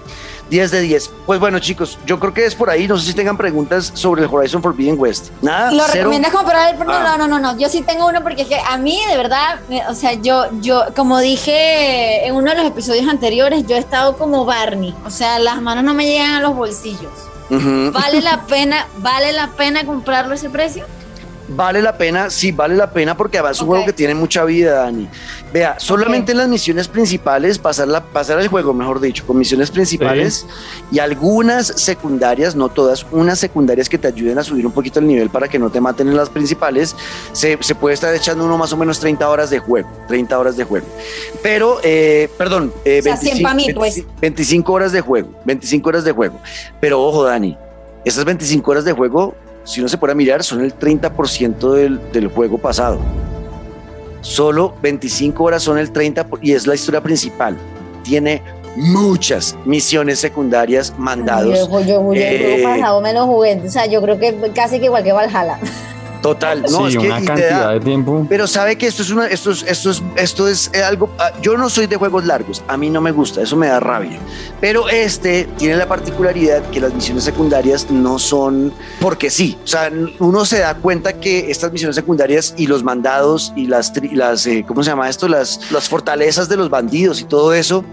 10 0.51 0.69
de 0.69 0.81
10. 0.81 1.11
Pues 1.25 1.39
bueno, 1.39 1.59
chicos, 1.59 1.97
yo 2.05 2.19
creo 2.19 2.33
que 2.33 2.45
es 2.45 2.53
por 2.53 2.69
ahí. 2.69 2.85
No 2.85 2.97
sé 2.97 3.07
si 3.07 3.13
tengan 3.13 3.37
preguntas 3.37 3.91
sobre 3.95 4.23
el 4.23 4.29
Horizon 4.29 4.61
Forbidden 4.61 4.99
West. 4.99 5.29
Nada. 5.41 5.71
¿Lo 5.71 5.87
recomiendas 5.87 6.31
comprar? 6.31 6.77
No, 6.77 6.91
ah. 6.91 7.15
no, 7.17 7.17
no, 7.17 7.27
no, 7.27 7.39
no. 7.39 7.57
Yo 7.57 7.69
sí 7.69 7.81
tengo 7.81 8.05
uno 8.05 8.21
porque 8.21 8.41
es 8.43 8.49
que 8.49 8.57
a 8.57 8.77
mí, 8.77 8.99
de 9.09 9.15
verdad, 9.17 9.61
o 9.89 9.95
sea, 9.95 10.13
yo, 10.13 10.47
yo, 10.59 10.83
como 10.93 11.19
dije 11.19 12.27
en 12.27 12.35
uno 12.35 12.51
de 12.51 12.57
los 12.57 12.65
episodios 12.65 13.07
anteriores, 13.07 13.65
yo 13.65 13.77
he 13.77 13.79
estado 13.79 14.17
como 14.17 14.43
Barney. 14.43 14.93
O 15.05 15.09
sea, 15.09 15.39
las 15.39 15.61
manos 15.61 15.85
no 15.85 15.93
me 15.93 16.05
llegan 16.05 16.33
a 16.33 16.41
los 16.41 16.53
bolsillos. 16.53 17.13
¿Vale 17.49 18.21
la 18.21 18.41
pena, 18.47 18.87
vale 18.97 19.31
la 19.31 19.47
pena 19.51 19.85
comprarlo 19.85 20.33
a 20.33 20.35
ese 20.35 20.49
precio? 20.49 20.85
Vale 21.55 21.81
la 21.81 21.97
pena, 21.97 22.29
sí 22.29 22.51
vale 22.51 22.75
la 22.75 22.91
pena 22.91 23.15
porque 23.15 23.37
además 23.37 23.57
es 23.57 23.61
un 23.61 23.67
juego 23.67 23.85
que 23.85 23.93
tiene 23.93 24.15
mucha 24.15 24.43
vida, 24.45 24.83
Dani. 24.83 25.07
Vea, 25.53 25.75
solamente 25.79 26.31
en 26.31 26.37
las 26.37 26.47
misiones 26.47 26.87
principales, 26.87 27.59
pasar, 27.59 27.87
la, 27.87 28.01
pasar 28.01 28.39
el 28.39 28.47
juego, 28.47 28.73
mejor 28.73 29.01
dicho, 29.01 29.25
con 29.25 29.37
misiones 29.37 29.69
principales 29.69 30.45
y 30.91 30.99
algunas 30.99 31.67
secundarias, 31.67 32.55
no 32.55 32.69
todas, 32.69 33.05
unas 33.11 33.39
secundarias 33.39 33.89
que 33.89 33.97
te 33.97 34.07
ayuden 34.07 34.39
a 34.39 34.43
subir 34.43 34.65
un 34.65 34.71
poquito 34.71 34.99
el 34.99 35.07
nivel 35.07 35.29
para 35.29 35.47
que 35.47 35.59
no 35.59 35.69
te 35.69 35.81
maten 35.81 36.07
en 36.07 36.15
las 36.15 36.29
principales, 36.29 36.95
se, 37.33 37.57
puede 37.75 37.95
estar 37.95 38.15
echando 38.15 38.45
uno 38.45 38.57
más 38.57 38.71
o 38.71 38.77
menos 38.77 38.99
30 38.99 39.27
horas 39.29 39.49
de 39.49 39.59
juego, 39.59 39.89
30 40.07 40.39
horas 40.39 40.55
de 40.55 40.63
juego. 40.63 40.87
Pero, 41.43 41.79
eh, 41.83 42.29
perdón, 42.37 42.73
25, 42.85 43.49
eh, 43.49 43.73
pues. 43.75 44.05
horas 44.67 44.91
de 44.91 45.01
juego, 45.01 45.29
25 45.45 45.89
horas 45.89 46.03
de 46.03 46.11
juego. 46.11 46.39
Pero 46.79 47.01
ojo, 47.01 47.23
Dani, 47.23 47.57
esas 48.05 48.25
25 48.25 48.71
horas 48.71 48.85
de 48.85 48.93
juego 48.93 49.35
si 49.63 49.80
uno 49.80 49.89
se 49.89 49.97
pone 49.97 50.13
a 50.13 50.15
mirar, 50.15 50.43
son 50.43 50.62
el 50.62 50.78
30% 50.78 51.74
del, 51.74 52.12
del 52.12 52.28
juego 52.28 52.58
pasado. 52.58 53.00
Solo 54.21 54.76
25 54.82 55.43
horas 55.43 55.63
son 55.63 55.78
el 55.78 55.91
30% 55.91 56.39
y 56.41 56.54
es 56.54 56.67
la 56.67 56.76
historia 56.76 57.02
principal. 57.02 57.58
Tiene 58.04 58.41
muchas 58.76 59.58
misiones 59.65 60.19
secundarias 60.19 60.93
mandados. 60.97 61.58
Yo, 61.58 61.80
yo, 61.82 62.13
yo, 62.13 62.13
eh, 62.13 62.62
pasado 62.63 63.02
me 63.02 63.13
lo 63.13 63.26
jugué, 63.26 63.62
o 63.65 63.69
sea, 63.69 63.86
yo 63.86 64.02
creo 64.02 64.17
que 64.17 64.52
casi 64.54 64.80
que 64.80 64.86
igual 64.86 65.04
que 65.04 65.12
Valhalla. 65.12 65.60
Total, 66.21 66.63
no, 66.69 66.88
es 66.88 66.95
que 66.95 67.07
una 67.07 67.23
cantidad 67.23 67.73
de 67.73 67.79
tiempo. 67.79 68.25
Pero 68.29 68.45
sabe 68.47 68.77
que 68.77 68.88
esto 68.88 69.01
es 69.01 69.10
una, 69.10 69.25
esto 69.27 69.51
es, 69.51 69.63
esto 69.63 69.89
es, 69.89 70.03
esto 70.15 70.47
es 70.47 70.71
algo. 70.73 71.10
Ah, 71.17 71.31
yo 71.41 71.57
no 71.57 71.69
soy 71.69 71.88
de 71.88 71.95
juegos 71.95 72.25
largos, 72.25 72.63
a 72.67 72.77
mí 72.77 72.89
no 72.89 73.01
me 73.01 73.12
gusta, 73.12 73.41
eso 73.41 73.55
me 73.55 73.67
da 73.67 73.79
rabia. 73.79 74.19
Pero 74.60 74.88
este 74.89 75.45
tiene 75.57 75.75
la 75.75 75.88
particularidad 75.88 76.63
que 76.69 76.79
las 76.79 76.93
misiones 76.93 77.23
secundarias 77.23 77.89
no 77.89 78.19
son 78.19 78.71
porque 78.99 79.29
sí. 79.29 79.57
O 79.63 79.67
sea, 79.67 79.91
uno 80.19 80.45
se 80.45 80.60
da 80.60 80.75
cuenta 80.75 81.13
que 81.13 81.49
estas 81.49 81.71
misiones 81.71 81.95
secundarias 81.95 82.53
y 82.57 82.67
los 82.67 82.84
mandados 82.84 83.53
y 83.55 83.65
las, 83.65 83.91
las 84.13 84.45
eh, 84.45 84.63
¿cómo 84.67 84.84
se 84.84 84.91
llama 84.91 85.10
esto? 85.10 85.27
Las, 85.27 85.71
las 85.71 85.89
fortalezas 85.89 86.47
de 86.49 86.57
los 86.57 86.69
bandidos 86.69 87.21
y 87.21 87.23
todo 87.23 87.53
eso 87.53 87.84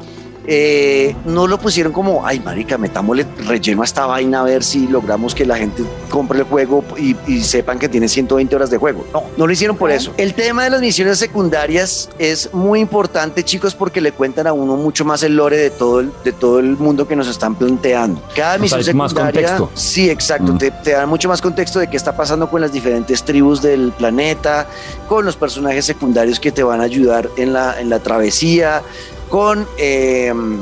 eh, 0.51 1.15
no 1.27 1.47
lo 1.47 1.59
pusieron 1.59 1.93
como, 1.93 2.27
ay, 2.27 2.41
marica, 2.41 2.79
metámosle 2.79 3.27
relleno 3.47 3.83
a 3.83 3.85
esta 3.85 4.07
vaina 4.07 4.41
a 4.41 4.45
ver 4.45 4.65
si 4.65 4.89
logramos 4.89 5.35
que 5.35 5.45
la 5.45 5.59
gente 5.59 5.83
compre 6.09 6.39
el 6.39 6.45
juego 6.47 6.83
y, 6.97 7.43
sepan 7.43 7.79
que 7.79 7.87
tiene 7.87 8.09
120 8.09 8.57
horas 8.57 8.71
de 8.71 8.79
juego. 8.79 9.05
No, 9.13 9.25
no 9.37 9.47
lo 9.47 9.53
hicieron 9.53 9.77
por 9.77 9.91
eso. 9.91 10.15
El 10.17 10.33
tema 10.33 10.65
de 10.65 10.71
las 10.71 10.81
misiones 10.81 11.19
secundarias 11.19 12.09
es 12.19 12.55
muy 12.55 12.81
importante, 12.81 13.45
chicos, 13.45 13.75
porque 13.75 14.01
le 14.01 14.13
cuentan 14.13 14.47
a 14.47 14.55
uno 14.55 14.77
mucho 14.77 15.05
más 15.05 15.23
el 15.23 15.37
lore 15.37 15.59
de 15.59 15.69
todo 15.69 16.01
el, 16.01 16.11
de 16.25 16.33
todo 16.33 16.61
el 16.61 16.79
mundo 16.79 17.07
que 17.07 17.15
nos 17.15 17.29
están 17.29 17.55
planteando. 17.55 18.23
Cada 18.35 18.57
misión 18.57 18.83
secundaria. 18.83 19.59
sí, 19.75 20.09
exacto. 20.09 20.55
Mm. 20.55 20.59
Te, 20.59 20.71
te 20.71 20.93
dan 20.93 21.11
mucho 21.11 21.29
más 21.29 21.43
contexto 21.43 21.79
de 21.79 21.91
qué 21.91 21.99
está 21.99 22.17
pasando 22.17 22.49
con 22.49 22.63
las 22.63 22.73
diferentes 22.73 23.23
tribus 23.23 23.61
del 23.61 23.93
planeta, 23.93 24.67
con 25.09 25.27
los 25.27 25.37
personajes 25.37 25.85
secundarios 25.85 26.41
que 26.41 26.53
te 26.53 26.63
van 26.63 26.81
a 26.81 26.85
ayudar 26.85 27.29
en 27.37 27.53
la, 27.53 27.79
en 27.79 27.91
la 27.91 27.99
travesía, 27.99 28.83
con, 29.29 29.67
em, 29.77 30.59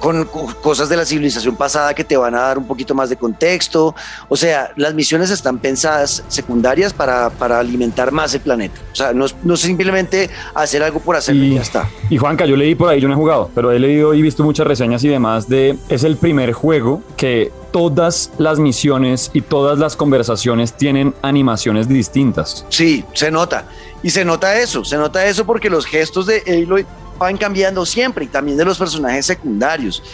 con 0.00 0.24
cosas 0.60 0.90
de 0.90 0.96
la 0.98 1.06
civilización 1.06 1.56
pasada 1.56 1.94
que 1.94 2.04
te 2.04 2.14
van 2.16 2.34
a 2.34 2.40
dar 2.40 2.58
un 2.58 2.66
poquito 2.66 2.94
más 2.94 3.08
de 3.08 3.16
contexto. 3.16 3.94
O 4.28 4.36
sea, 4.36 4.70
las 4.76 4.92
misiones 4.92 5.30
están 5.30 5.58
pensadas 5.58 6.22
secundarias 6.28 6.92
para, 6.92 7.30
para 7.30 7.58
alimentar 7.58 8.12
más 8.12 8.34
el 8.34 8.40
planeta. 8.40 8.78
O 8.92 8.94
sea, 8.94 9.14
no, 9.14 9.24
no 9.42 9.56
simplemente 9.56 10.28
hacer 10.54 10.82
algo 10.82 11.00
por 11.00 11.16
hacerlo 11.16 11.42
y, 11.44 11.54
ya 11.54 11.62
está. 11.62 11.88
Y 12.10 12.18
Juanca, 12.18 12.44
yo 12.44 12.54
leí 12.56 12.74
por 12.74 12.90
ahí, 12.90 13.00
yo 13.00 13.08
no 13.08 13.14
he 13.14 13.16
jugado, 13.16 13.50
pero 13.54 13.72
he 13.72 13.78
leído 13.78 14.12
y 14.12 14.20
visto 14.20 14.44
muchas 14.44 14.66
reseñas 14.66 15.02
y 15.04 15.08
demás 15.08 15.48
de... 15.48 15.78
Es 15.88 16.04
el 16.04 16.16
primer 16.18 16.52
juego 16.52 17.02
que 17.16 17.50
todas 17.74 18.30
las 18.38 18.60
misiones 18.60 19.32
y 19.34 19.40
todas 19.40 19.80
las 19.80 19.96
conversaciones 19.96 20.74
tienen 20.74 21.12
animaciones 21.22 21.88
distintas. 21.88 22.64
Sí, 22.68 23.04
se 23.14 23.32
nota. 23.32 23.64
Y 24.00 24.10
se 24.10 24.24
nota 24.24 24.60
eso, 24.60 24.84
se 24.84 24.96
nota 24.96 25.26
eso 25.26 25.44
porque 25.44 25.68
los 25.68 25.84
gestos 25.84 26.26
de 26.26 26.44
Aloy 26.46 26.86
van 27.18 27.36
cambiando 27.36 27.84
siempre 27.84 28.26
y 28.26 28.28
también 28.28 28.56
de 28.56 28.64
los 28.64 28.78
personajes 28.78 29.26
secundarios. 29.26 30.04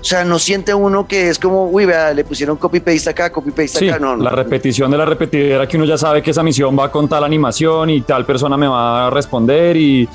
O 0.00 0.04
sea, 0.04 0.24
no 0.24 0.38
siente 0.38 0.72
uno 0.72 1.06
que 1.06 1.28
es 1.28 1.38
como, 1.38 1.66
uy, 1.68 1.84
vea, 1.84 2.14
le 2.14 2.24
pusieron 2.24 2.56
copy-paste 2.56 3.10
acá, 3.10 3.30
copy-paste 3.30 3.90
acá. 3.90 3.98
No, 3.98 4.16
la 4.16 4.30
repetición 4.30 4.90
de 4.90 4.96
la 4.96 5.04
repetidera 5.04 5.68
que 5.68 5.76
uno 5.76 5.84
ya 5.84 5.98
sabe 5.98 6.22
que 6.22 6.30
esa 6.30 6.42
misión 6.42 6.74
va 6.78 6.90
con 6.90 7.06
tal 7.06 7.22
animación 7.22 7.90
y 7.90 8.00
tal 8.00 8.24
persona 8.24 8.56
me 8.56 8.66
va 8.66 9.08
a 9.08 9.10
responder 9.10 9.76
y 9.76 10.08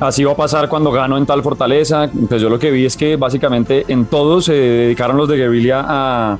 así 0.00 0.24
va 0.24 0.32
a 0.32 0.36
pasar 0.36 0.68
cuando 0.68 0.90
gano 0.90 1.16
en 1.16 1.26
tal 1.26 1.42
fortaleza. 1.42 2.04
Entonces 2.04 2.42
yo 2.42 2.48
lo 2.48 2.58
que 2.58 2.70
vi 2.70 2.86
es 2.86 2.96
que 2.96 3.16
básicamente 3.16 3.84
en 3.88 4.06
todos 4.06 4.46
se 4.46 4.54
dedicaron 4.54 5.16
los 5.16 5.28
de 5.28 5.36
Guerrilla 5.36 5.84
a 5.86 6.38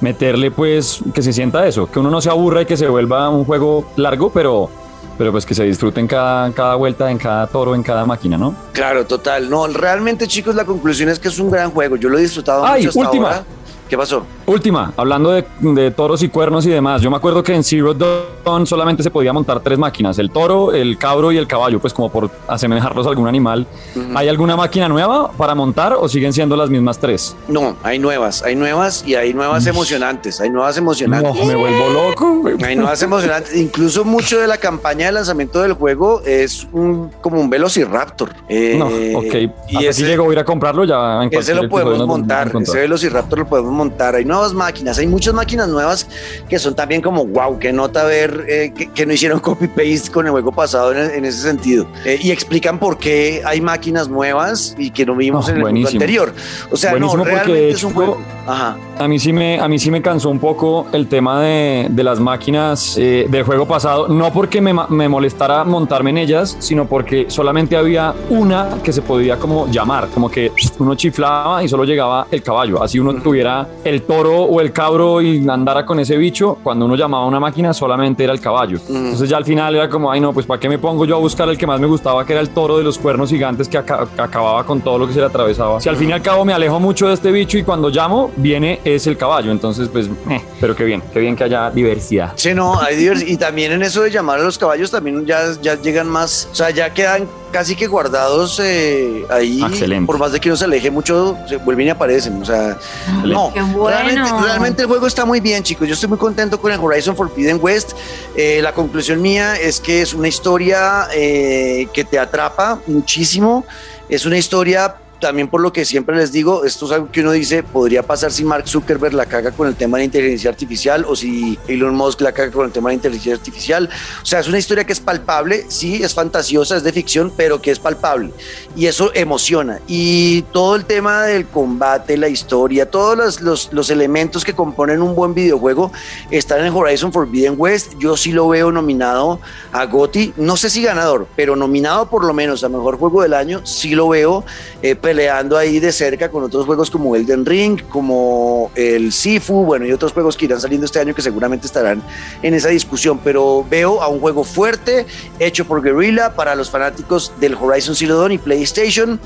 meterle 0.00 0.50
pues 0.50 1.00
que 1.12 1.22
se 1.22 1.32
sienta 1.32 1.66
eso, 1.66 1.90
que 1.90 1.98
uno 1.98 2.10
no 2.10 2.20
se 2.20 2.30
aburra 2.30 2.62
y 2.62 2.66
que 2.66 2.76
se 2.76 2.88
vuelva 2.88 3.28
un 3.30 3.44
juego 3.44 3.90
largo, 3.96 4.30
pero 4.30 4.70
pero 5.16 5.32
pues 5.32 5.44
que 5.44 5.54
se 5.54 5.64
disfruten 5.64 6.06
cada, 6.06 6.52
cada 6.52 6.76
vuelta, 6.76 7.10
en 7.10 7.18
cada 7.18 7.48
toro, 7.48 7.74
en 7.74 7.82
cada 7.82 8.06
máquina, 8.06 8.38
¿no? 8.38 8.54
Claro, 8.72 9.04
total. 9.04 9.50
No, 9.50 9.66
realmente, 9.66 10.28
chicos, 10.28 10.54
la 10.54 10.64
conclusión 10.64 11.08
es 11.08 11.18
que 11.18 11.26
es 11.26 11.40
un 11.40 11.50
gran 11.50 11.72
juego. 11.72 11.96
Yo 11.96 12.08
lo 12.08 12.18
he 12.18 12.22
disfrutado 12.22 12.64
Ay, 12.64 12.84
mucho 12.86 13.00
hasta 13.00 13.10
última. 13.10 13.42
¿Qué 13.88 13.98
pasó? 13.98 14.24
Última, 14.48 14.94
hablando 14.96 15.30
de, 15.30 15.90
toros 15.90 16.22
y 16.22 16.30
cuernos 16.30 16.64
y 16.64 16.70
demás. 16.70 17.02
Yo 17.02 17.10
me 17.10 17.18
acuerdo 17.18 17.42
que 17.42 17.54
en 17.54 17.62
Zero 17.62 17.92
Dawn 17.92 18.66
solamente 18.66 19.02
se 19.02 19.10
podía 19.10 19.30
montar 19.30 19.60
tres 19.60 19.78
máquinas: 19.78 20.18
el 20.18 20.30
toro, 20.30 20.72
el 20.72 20.96
cabro 20.96 21.30
y 21.30 21.36
el 21.36 21.46
caballo, 21.46 21.78
pues 21.78 21.92
como 21.92 22.10
por 22.10 22.30
asemejarlos 22.48 23.06
a 23.06 23.10
algún 23.10 23.28
animal. 23.28 23.66
¿Hay 24.14 24.26
alguna 24.26 24.56
máquina 24.56 24.88
nueva 24.88 25.30
para 25.32 25.54
montar 25.54 25.92
o 25.92 26.08
siguen 26.08 26.32
siendo 26.32 26.56
las 26.56 26.70
mismas 26.70 26.98
tres? 26.98 27.36
No, 27.46 27.76
hay 27.82 27.98
nuevas, 27.98 28.42
hay 28.42 28.56
nuevas 28.56 29.04
y 29.06 29.16
hay 29.16 29.34
nuevas 29.34 29.66
emocionantes. 29.66 30.40
Hay 30.40 30.48
nuevas 30.48 30.78
emocionantes. 30.78 31.34
No, 31.34 31.44
me 31.44 31.54
vuelvo 31.54 31.90
loco. 31.90 32.42
Hay 32.64 32.74
nuevas 32.74 33.02
emocionantes. 33.02 33.54
Incluso 33.54 34.02
mucho 34.06 34.40
de 34.40 34.46
la 34.46 34.56
campaña 34.56 35.06
de 35.06 35.12
lanzamiento 35.12 35.60
del 35.60 35.74
juego 35.74 36.22
es 36.24 36.66
un, 36.72 37.10
como 37.20 37.38
un 37.38 37.50
Velociraptor. 37.50 38.30
Eh, 38.48 38.76
no, 38.78 38.86
ok. 39.18 39.34
Y 39.68 39.84
ese, 39.84 39.92
si 39.92 40.04
llego 40.04 40.30
a 40.30 40.32
ir 40.32 40.38
a 40.38 40.44
comprarlo 40.44 40.84
ya. 40.86 41.22
En 41.22 41.34
ese 41.34 41.54
lo 41.54 41.68
podemos 41.68 42.06
montar. 42.06 42.50
Ese 42.62 42.78
Velociraptor 42.78 43.40
lo 43.40 43.46
podemos 43.46 43.72
montar. 43.72 44.14
Hay 44.14 44.24
nuevas 44.24 44.37
máquinas, 44.54 44.98
hay 44.98 45.06
muchas 45.06 45.34
máquinas 45.34 45.68
nuevas 45.68 46.06
que 46.48 46.58
son 46.58 46.74
también 46.74 47.00
como 47.00 47.26
wow, 47.26 47.58
que 47.58 47.72
nota 47.72 48.04
ver 48.04 48.44
eh, 48.48 48.72
que, 48.94 49.06
no 49.06 49.12
hicieron 49.12 49.40
copy-paste 49.48 50.10
con 50.10 50.26
el 50.26 50.32
juego 50.32 50.52
pasado 50.52 50.92
en, 50.92 51.24
ese 51.24 51.42
sentido. 51.42 51.86
Eh, 52.04 52.18
y 52.20 52.30
explican 52.30 52.78
por 52.78 52.98
qué 52.98 53.42
hay 53.44 53.60
máquinas 53.60 54.08
nuevas 54.08 54.74
y 54.78 54.90
que 54.90 55.04
no 55.04 55.14
vimos 55.14 55.48
en 55.48 55.56
el 55.56 55.62
juego 55.62 55.88
anterior. 55.88 56.34
O 56.70 56.76
sea, 56.76 56.94
no, 56.98 57.14
realmente 57.16 57.70
es 57.70 57.84
un 57.84 57.92
juego. 57.92 58.18
A 58.46 59.06
mí 59.06 59.18
sí 59.18 59.32
me, 59.32 59.60
a 59.60 59.68
mí 59.68 59.78
sí 59.78 59.90
me 59.90 60.00
cansó 60.00 60.30
un 60.30 60.38
poco 60.38 60.86
el 60.92 61.06
tema 61.06 61.40
de, 61.42 61.86
de 61.90 62.02
las 62.02 62.18
máquinas 62.18 62.96
eh, 62.98 63.26
del 63.28 63.42
juego 63.44 63.66
pasado, 63.66 64.08
no 64.08 64.32
porque 64.32 64.60
me, 64.60 64.74
me 64.88 65.08
molestara 65.08 65.64
montarme 65.64 66.10
en 66.10 66.18
ellas, 66.18 66.56
sino 66.58 66.86
porque 66.86 67.26
solamente 67.28 67.76
había 67.76 68.14
una 68.30 68.78
que 68.82 68.92
se 68.92 69.02
podía 69.02 69.36
como 69.36 69.68
llamar, 69.68 70.08
como 70.08 70.30
que 70.30 70.50
uno 70.78 70.94
chiflaba 70.94 71.62
y 71.62 71.68
solo 71.68 71.84
llegaba 71.84 72.26
el 72.30 72.42
caballo, 72.42 72.82
así 72.82 72.98
uno 72.98 73.14
tuviera 73.14 73.68
el 73.84 74.02
toro 74.02 74.27
o 74.34 74.60
el 74.60 74.72
cabro 74.72 75.20
y 75.20 75.46
andara 75.48 75.84
con 75.84 76.00
ese 76.00 76.16
bicho, 76.16 76.58
cuando 76.62 76.84
uno 76.86 76.96
llamaba 76.96 77.24
a 77.24 77.26
una 77.26 77.40
máquina 77.40 77.72
solamente 77.72 78.24
era 78.24 78.32
el 78.32 78.40
caballo. 78.40 78.78
Entonces 78.88 79.28
ya 79.28 79.36
al 79.36 79.44
final 79.44 79.74
era 79.74 79.88
como, 79.88 80.10
ay 80.10 80.20
no, 80.20 80.32
pues 80.32 80.46
¿para 80.46 80.60
qué 80.60 80.68
me 80.68 80.78
pongo 80.78 81.04
yo 81.04 81.16
a 81.16 81.18
buscar 81.18 81.48
el 81.48 81.58
que 81.58 81.66
más 81.66 81.80
me 81.80 81.86
gustaba, 81.86 82.24
que 82.24 82.32
era 82.32 82.42
el 82.42 82.50
toro 82.50 82.78
de 82.78 82.84
los 82.84 82.98
cuernos 82.98 83.30
gigantes 83.30 83.68
que, 83.68 83.78
acababa 83.78 84.64
con 84.64 84.80
todo 84.80 84.98
lo 84.98 85.06
que 85.06 85.12
se 85.12 85.20
le 85.20 85.26
atravesaba? 85.26 85.80
Si 85.80 85.88
al 85.88 85.96
fin 85.96 86.10
y 86.10 86.12
al 86.12 86.22
cabo 86.22 86.44
me 86.44 86.52
alejo 86.52 86.80
mucho 86.80 87.08
de 87.08 87.14
este 87.14 87.30
bicho 87.30 87.58
y 87.58 87.62
cuando 87.62 87.88
llamo 87.88 88.30
viene 88.36 88.80
es 88.84 89.06
el 89.06 89.16
caballo, 89.16 89.50
entonces 89.50 89.88
pues, 89.88 90.08
eh, 90.30 90.42
pero 90.60 90.74
qué 90.74 90.84
bien, 90.84 91.02
qué 91.12 91.20
bien 91.20 91.36
que 91.36 91.44
haya 91.44 91.70
diversidad. 91.70 92.32
Sí, 92.36 92.54
no, 92.54 92.80
hay 92.80 92.96
diversidad. 92.96 93.28
Y 93.28 93.36
también 93.36 93.72
en 93.72 93.82
eso 93.82 94.02
de 94.02 94.10
llamar 94.10 94.40
a 94.40 94.42
los 94.42 94.58
caballos 94.58 94.90
también 94.90 95.26
ya, 95.26 95.40
ya 95.60 95.80
llegan 95.80 96.08
más, 96.08 96.48
o 96.50 96.54
sea, 96.54 96.70
ya 96.70 96.92
quedan 96.92 97.26
casi 97.50 97.76
que 97.76 97.86
guardados 97.86 98.60
eh, 98.62 99.26
ahí. 99.30 99.60
Por 100.06 100.18
más 100.18 100.32
de 100.32 100.40
que 100.40 100.48
uno 100.48 100.56
se 100.56 100.64
aleje 100.64 100.90
mucho, 100.90 101.36
se 101.48 101.56
vuelven 101.56 101.88
y 101.88 101.90
aparecen. 101.90 102.40
O 102.40 102.44
sea, 102.44 102.78
no. 103.24 103.52
Realmente, 103.52 104.82
el 104.82 104.88
juego 104.88 105.06
está 105.06 105.24
muy 105.24 105.40
bien, 105.40 105.62
chicos. 105.62 105.86
Yo 105.88 105.94
estoy 105.94 106.08
muy 106.08 106.18
contento 106.18 106.60
con 106.60 106.72
el 106.72 106.80
Horizon 106.80 107.16
Forbidden 107.16 107.58
West. 107.60 107.92
Eh, 108.36 108.60
la 108.62 108.72
conclusión 108.72 109.20
mía 109.20 109.56
es 109.56 109.80
que 109.80 110.02
es 110.02 110.14
una 110.14 110.28
historia 110.28 111.08
eh, 111.12 111.88
que 111.92 112.04
te 112.04 112.18
atrapa 112.18 112.80
muchísimo. 112.86 113.64
Es 114.08 114.24
una 114.24 114.38
historia 114.38 114.96
también 115.20 115.48
por 115.48 115.60
lo 115.60 115.72
que 115.72 115.84
siempre 115.84 116.16
les 116.16 116.32
digo, 116.32 116.64
esto 116.64 116.86
es 116.86 116.92
algo 116.92 117.10
que 117.10 117.20
uno 117.20 117.32
dice, 117.32 117.62
podría 117.62 118.02
pasar 118.02 118.32
si 118.32 118.44
Mark 118.44 118.68
Zuckerberg 118.68 119.14
la 119.14 119.26
caga 119.26 119.50
con 119.50 119.68
el 119.68 119.74
tema 119.74 119.98
de 119.98 120.04
inteligencia 120.04 120.50
artificial 120.50 121.04
o 121.08 121.16
si 121.16 121.58
Elon 121.66 121.94
Musk 121.94 122.20
la 122.20 122.32
caga 122.32 122.52
con 122.52 122.66
el 122.66 122.72
tema 122.72 122.90
de 122.90 122.96
inteligencia 122.96 123.34
artificial. 123.34 123.88
O 124.22 124.26
sea, 124.26 124.40
es 124.40 124.48
una 124.48 124.58
historia 124.58 124.84
que 124.84 124.92
es 124.92 125.00
palpable, 125.00 125.66
sí, 125.68 126.02
es 126.02 126.14
fantasiosa, 126.14 126.76
es 126.76 126.84
de 126.84 126.92
ficción, 126.92 127.32
pero 127.36 127.60
que 127.60 127.70
es 127.70 127.78
palpable. 127.78 128.32
Y 128.76 128.86
eso 128.86 129.10
emociona. 129.14 129.80
Y 129.86 130.42
todo 130.52 130.76
el 130.76 130.84
tema 130.84 131.24
del 131.24 131.46
combate, 131.46 132.16
la 132.16 132.28
historia, 132.28 132.90
todos 132.90 133.16
los, 133.16 133.40
los, 133.40 133.72
los 133.72 133.90
elementos 133.90 134.44
que 134.44 134.54
componen 134.54 135.02
un 135.02 135.14
buen 135.14 135.34
videojuego 135.34 135.92
están 136.30 136.64
en 136.64 136.72
Horizon 136.72 137.12
Forbidden 137.12 137.54
West. 137.56 137.94
Yo 137.98 138.16
sí 138.16 138.32
lo 138.32 138.48
veo 138.48 138.70
nominado 138.70 139.40
a 139.72 139.84
GOTY, 139.86 140.34
no 140.36 140.56
sé 140.56 140.70
si 140.70 140.82
ganador, 140.82 141.26
pero 141.36 141.56
nominado 141.56 142.08
por 142.08 142.24
lo 142.24 142.32
menos 142.32 142.62
a 142.64 142.68
Mejor 142.68 142.98
Juego 142.98 143.22
del 143.22 143.34
Año, 143.34 143.64
sí 143.66 143.94
lo 143.94 144.08
veo. 144.08 144.44
Eh, 144.82 144.94
peleando 145.08 145.56
ahí 145.56 145.80
de 145.80 145.90
cerca 145.90 146.30
con 146.30 146.44
otros 146.44 146.66
juegos 146.66 146.90
como 146.90 147.16
Elden 147.16 147.46
Ring, 147.46 147.80
como 147.88 148.70
el 148.74 149.10
Sifu, 149.10 149.64
bueno, 149.64 149.86
y 149.86 149.92
otros 149.92 150.12
juegos 150.12 150.36
que 150.36 150.44
irán 150.44 150.60
saliendo 150.60 150.84
este 150.84 151.00
año 151.00 151.14
que 151.14 151.22
seguramente 151.22 151.66
estarán 151.66 152.02
en 152.42 152.52
esa 152.52 152.68
discusión, 152.68 153.18
pero 153.24 153.64
veo 153.70 154.02
a 154.02 154.08
un 154.08 154.20
juego 154.20 154.44
fuerte, 154.44 155.06
hecho 155.38 155.64
por 155.64 155.80
Guerrilla, 155.80 156.34
para 156.34 156.54
los 156.54 156.68
fanáticos 156.68 157.32
del 157.40 157.54
Horizon 157.54 157.96
Zero 157.96 158.18
Dawn 158.18 158.32
y 158.32 158.38
PlayStation 158.38 159.18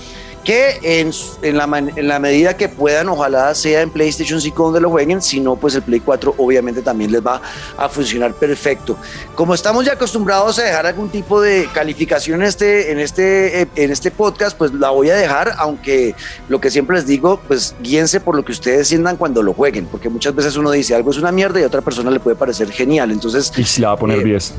que 0.45 0.79
en, 0.83 1.11
en, 1.43 1.57
la, 1.57 1.79
en, 1.97 2.09
la, 2.09 2.19
medida 2.19 2.57
que 2.57 2.69
puedan, 2.69 3.09
ojalá 3.09 3.55
sea 3.55 3.83
en 3.83 3.91
PlayStation 3.91 4.41
5 4.41 4.65
donde 4.65 4.81
lo 4.81 4.91
jueguen, 4.91 5.23
si 5.23 5.41
no, 5.41 5.57
pues 5.57 5.75
el 5.75 5.83
Play 5.83 6.01
4 6.01 6.35
obviamente 6.39 6.83
también 6.83 7.13
les 7.13 7.25
va 7.25 7.41
a 7.77 7.89
funcionar 7.89 8.35
perfecto. 8.35 8.97
Como 9.35 9.55
estamos 9.55 9.85
ya 9.85 9.93
acostumbrados 9.93 10.59
a 10.59 10.63
dejar 10.63 10.87
algún 10.87 11.09
tipo 11.11 11.41
de 11.41 11.69
calificación 11.73 12.43
en 12.43 12.49
este, 12.49 12.93
en 12.93 12.99
este, 12.99 13.69
en 13.75 13.91
este 13.91 14.11
podcast, 14.11 14.57
pues 14.57 14.73
la 14.73 14.91
voy 14.91 15.11
a 15.11 15.15
dejar, 15.15 15.55
aunque 15.59 16.15
lo 16.49 16.61
que 16.61 16.71
siempre 16.71 16.97
les 16.97 17.07
digo, 17.07 17.41
pues 17.47 17.75
guíense 17.81 18.21
por 18.21 18.35
lo 18.35 18.45
que 18.45 18.53
ustedes 18.53 18.89
sientan 18.89 19.17
cuando 19.17 19.43
lo 19.43 19.55
jueguen, 19.55 19.87
porque 19.87 20.09
muchas 20.09 20.35
veces 20.35 20.57
uno 20.57 20.71
dice 20.71 20.95
algo 20.95 21.11
es 21.11 21.19
una 21.19 21.33
mierda 21.33 21.61
y 21.61 21.63
a 21.63 21.67
otra 21.67 21.81
persona 21.81 22.11
le 22.11 22.21
puede 22.21 22.37
parecer 22.37 22.71
genial. 22.71 23.11
Entonces, 23.11 23.53
y 23.57 23.65
si 23.65 23.81
la 23.81 23.89
va 23.89 23.95
a 23.95 23.99
poner 23.99 24.25
10. 24.25 24.55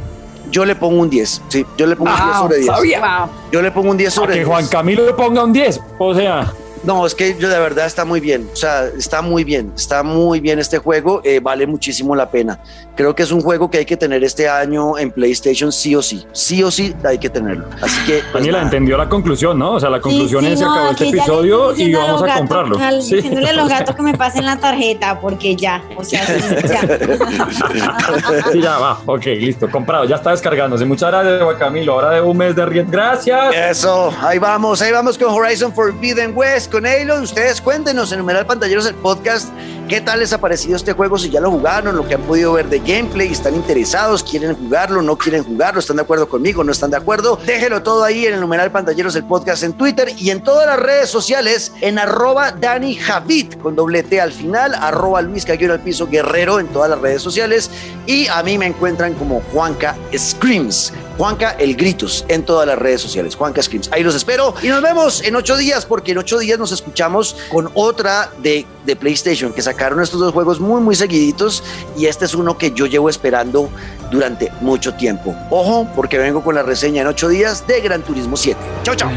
Yo 0.53 0.65
le 0.65 0.75
pongo 0.75 1.01
un 1.01 1.09
10. 1.09 1.41
Sí, 1.47 1.65
yo 1.77 1.87
le 1.87 1.95
pongo 1.95 2.11
un 2.11 2.25
10 2.25 2.37
sobre 2.37 2.57
10. 2.59 2.71
Yo 3.51 3.61
le 3.63 3.71
pongo 3.71 3.89
un 3.89 3.97
10 3.97 4.13
sobre 4.13 4.33
10. 4.35 4.45
Que 4.45 4.51
Juan 4.51 4.67
Camilo 4.67 5.03
le 5.03 5.13
ponga 5.13 5.43
un 5.43 5.51
10. 5.51 5.79
O 5.97 6.13
sea. 6.13 6.53
No, 6.83 7.07
es 7.07 7.15
que 7.15 7.35
yo 7.39 7.49
de 7.49 7.57
verdad 7.59 7.85
está 7.85 8.03
muy 8.03 8.19
bien, 8.19 8.49
o 8.51 8.55
sea, 8.57 8.87
está 8.87 9.21
muy 9.21 9.45
bien, 9.45 9.71
está 9.73 10.03
muy 10.03 10.41
bien 10.41 10.59
este 10.59 10.79
juego, 10.79 11.21
eh, 11.23 11.39
vale 11.39 11.65
muchísimo 11.65 12.13
la 12.13 12.29
pena. 12.29 12.59
Creo 12.95 13.15
que 13.15 13.23
es 13.23 13.31
un 13.31 13.41
juego 13.41 13.71
que 13.71 13.79
hay 13.79 13.85
que 13.85 13.97
tener 13.97 14.23
este 14.23 14.47
año 14.47 14.97
en 14.99 15.11
PlayStation 15.11 15.71
sí 15.71 15.95
o 15.95 16.01
sí, 16.01 16.25
sí 16.31 16.63
o 16.63 16.69
sí 16.69 16.93
hay 17.03 17.17
que 17.17 17.29
tenerlo. 17.29 17.65
Así 17.81 17.99
que... 18.05 18.19
Pues, 18.19 18.33
Daniela, 18.33 18.61
entendió 18.61 18.97
la 18.97 19.09
conclusión, 19.09 19.57
¿no? 19.57 19.73
O 19.73 19.79
sea, 19.79 19.89
la 19.89 19.99
conclusión 19.99 20.45
es 20.45 20.51
que 20.51 20.57
se 20.57 20.63
acabó 20.63 20.91
este 20.91 21.09
episodio 21.09 21.75
y 21.75 21.93
vamos 21.93 22.21
a, 22.21 22.35
comprarlo. 22.35 23.01
sí. 23.01 23.15
Diciéndole 23.15 23.49
a 23.49 23.53
los 23.53 23.69
gatos 23.73 23.95
que 23.95 24.01
me 24.03 24.13
pasen 24.13 24.45
la 24.45 24.57
tarjeta, 24.57 25.19
porque 25.19 25.55
ya, 25.55 25.83
o 25.97 26.03
sea, 26.03 26.23
ya. 26.61 26.81
sí, 28.51 28.61
ya 28.61 28.77
va, 28.77 28.99
ok, 29.05 29.25
listo, 29.25 29.69
comprado, 29.71 30.05
ya 30.05 30.17
está 30.17 30.31
descargándose. 30.31 30.85
Muchas 30.85 31.09
gracias, 31.09 31.41
Juan 31.41 31.57
Camilo, 31.57 31.93
ahora 31.93 32.11
de 32.11 32.21
un 32.21 32.37
mes 32.37 32.55
de 32.55 32.65
riet, 32.65 32.89
gracias. 32.89 33.55
Eso, 33.55 34.13
ahí 34.21 34.37
vamos, 34.37 34.81
ahí 34.81 34.91
vamos 34.91 35.17
con 35.17 35.29
Horizon 35.29 35.73
Forbidden 35.73 36.35
West 36.35 36.71
con 36.71 36.85
Halo. 36.85 37.21
Ustedes 37.21 37.59
cuéntenos 37.59 38.11
en 38.11 38.19
numeral 38.19 38.45
pantalleros 38.45 38.85
el 38.85 38.95
podcast 38.95 39.49
qué 39.87 40.01
tal 40.01 40.19
les 40.19 40.33
ha 40.33 40.39
parecido 40.39 40.75
este 40.75 40.93
juego, 40.93 41.17
si 41.17 41.29
ya 41.29 41.39
lo 41.39 41.51
jugaron, 41.51 41.95
lo 41.95 42.07
que 42.07 42.15
han 42.15 42.21
podido 42.21 42.53
ver 42.53 42.67
de 42.69 42.79
gameplay, 42.79 43.31
están 43.31 43.55
interesados, 43.55 44.23
quieren 44.23 44.55
jugarlo, 44.55 45.01
no 45.01 45.17
quieren 45.17 45.43
jugarlo, 45.43 45.79
están 45.79 45.97
de 45.97 46.03
acuerdo 46.03 46.27
conmigo, 46.27 46.63
no 46.63 46.71
están 46.71 46.91
de 46.91 46.97
acuerdo. 46.97 47.39
Déjelo 47.45 47.83
todo 47.83 48.03
ahí 48.03 48.25
en 48.25 48.35
el 48.35 48.41
numeral 48.41 48.71
pantalleros 48.71 49.15
el 49.15 49.25
podcast 49.25 49.63
en 49.63 49.73
Twitter 49.73 50.09
y 50.17 50.29
en 50.29 50.41
todas 50.41 50.67
las 50.67 50.79
redes 50.79 51.09
sociales 51.09 51.71
en 51.81 51.99
arroba 51.99 52.51
Dani 52.51 52.95
Javid 52.95 53.53
con 53.55 53.75
doble 53.75 54.03
T 54.03 54.19
al 54.19 54.31
final, 54.31 54.73
arroba 54.75 55.21
Luis 55.21 55.45
Caguero 55.45 55.73
al 55.73 55.81
piso 55.81 56.07
Guerrero 56.07 56.59
en 56.59 56.67
todas 56.67 56.89
las 56.89 56.99
redes 56.99 57.21
sociales 57.21 57.69
y 58.05 58.27
a 58.27 58.41
mí 58.43 58.57
me 58.57 58.67
encuentran 58.67 59.13
como 59.13 59.41
Juanca 59.51 59.95
Screams 60.15 60.93
Juanca 61.17 61.51
El 61.59 61.75
Gritos 61.75 62.25
en 62.27 62.43
todas 62.43 62.67
las 62.67 62.77
redes 62.77 63.01
sociales. 63.01 63.35
Juanca 63.35 63.61
Screams. 63.61 63.89
Ahí 63.91 64.03
los 64.03 64.15
espero 64.15 64.55
y 64.61 64.67
nos 64.67 64.81
vemos 64.81 65.23
en 65.23 65.35
ocho 65.35 65.55
días 65.57 65.85
porque 65.85 66.11
en 66.11 66.17
ocho 66.17 66.39
días 66.39 66.57
nos 66.57 66.71
escuchamos 66.71 67.35
con 67.51 67.69
otra 67.75 68.31
de, 68.39 68.65
de 68.85 68.95
PlayStation 68.95 69.53
que 69.53 69.61
sacaron 69.73 70.01
estos 70.01 70.19
dos 70.19 70.31
juegos 70.33 70.59
muy, 70.59 70.81
muy 70.81 70.95
seguiditos 70.95 71.63
y 71.97 72.05
este 72.05 72.25
es 72.25 72.35
uno 72.35 72.57
que 72.57 72.71
yo 72.71 72.85
llevo 72.85 73.09
esperando 73.09 73.69
durante 74.11 74.51
mucho 74.61 74.93
tiempo. 74.93 75.35
Ojo, 75.49 75.87
porque 75.95 76.17
vengo 76.19 76.43
con 76.43 76.55
la 76.55 76.63
reseña 76.63 77.01
en 77.01 77.07
ocho 77.07 77.27
días 77.27 77.65
de 77.65 77.81
Gran 77.81 78.03
Turismo 78.03 78.37
7. 78.37 78.59
Chao, 78.83 78.95
chao. 78.95 79.09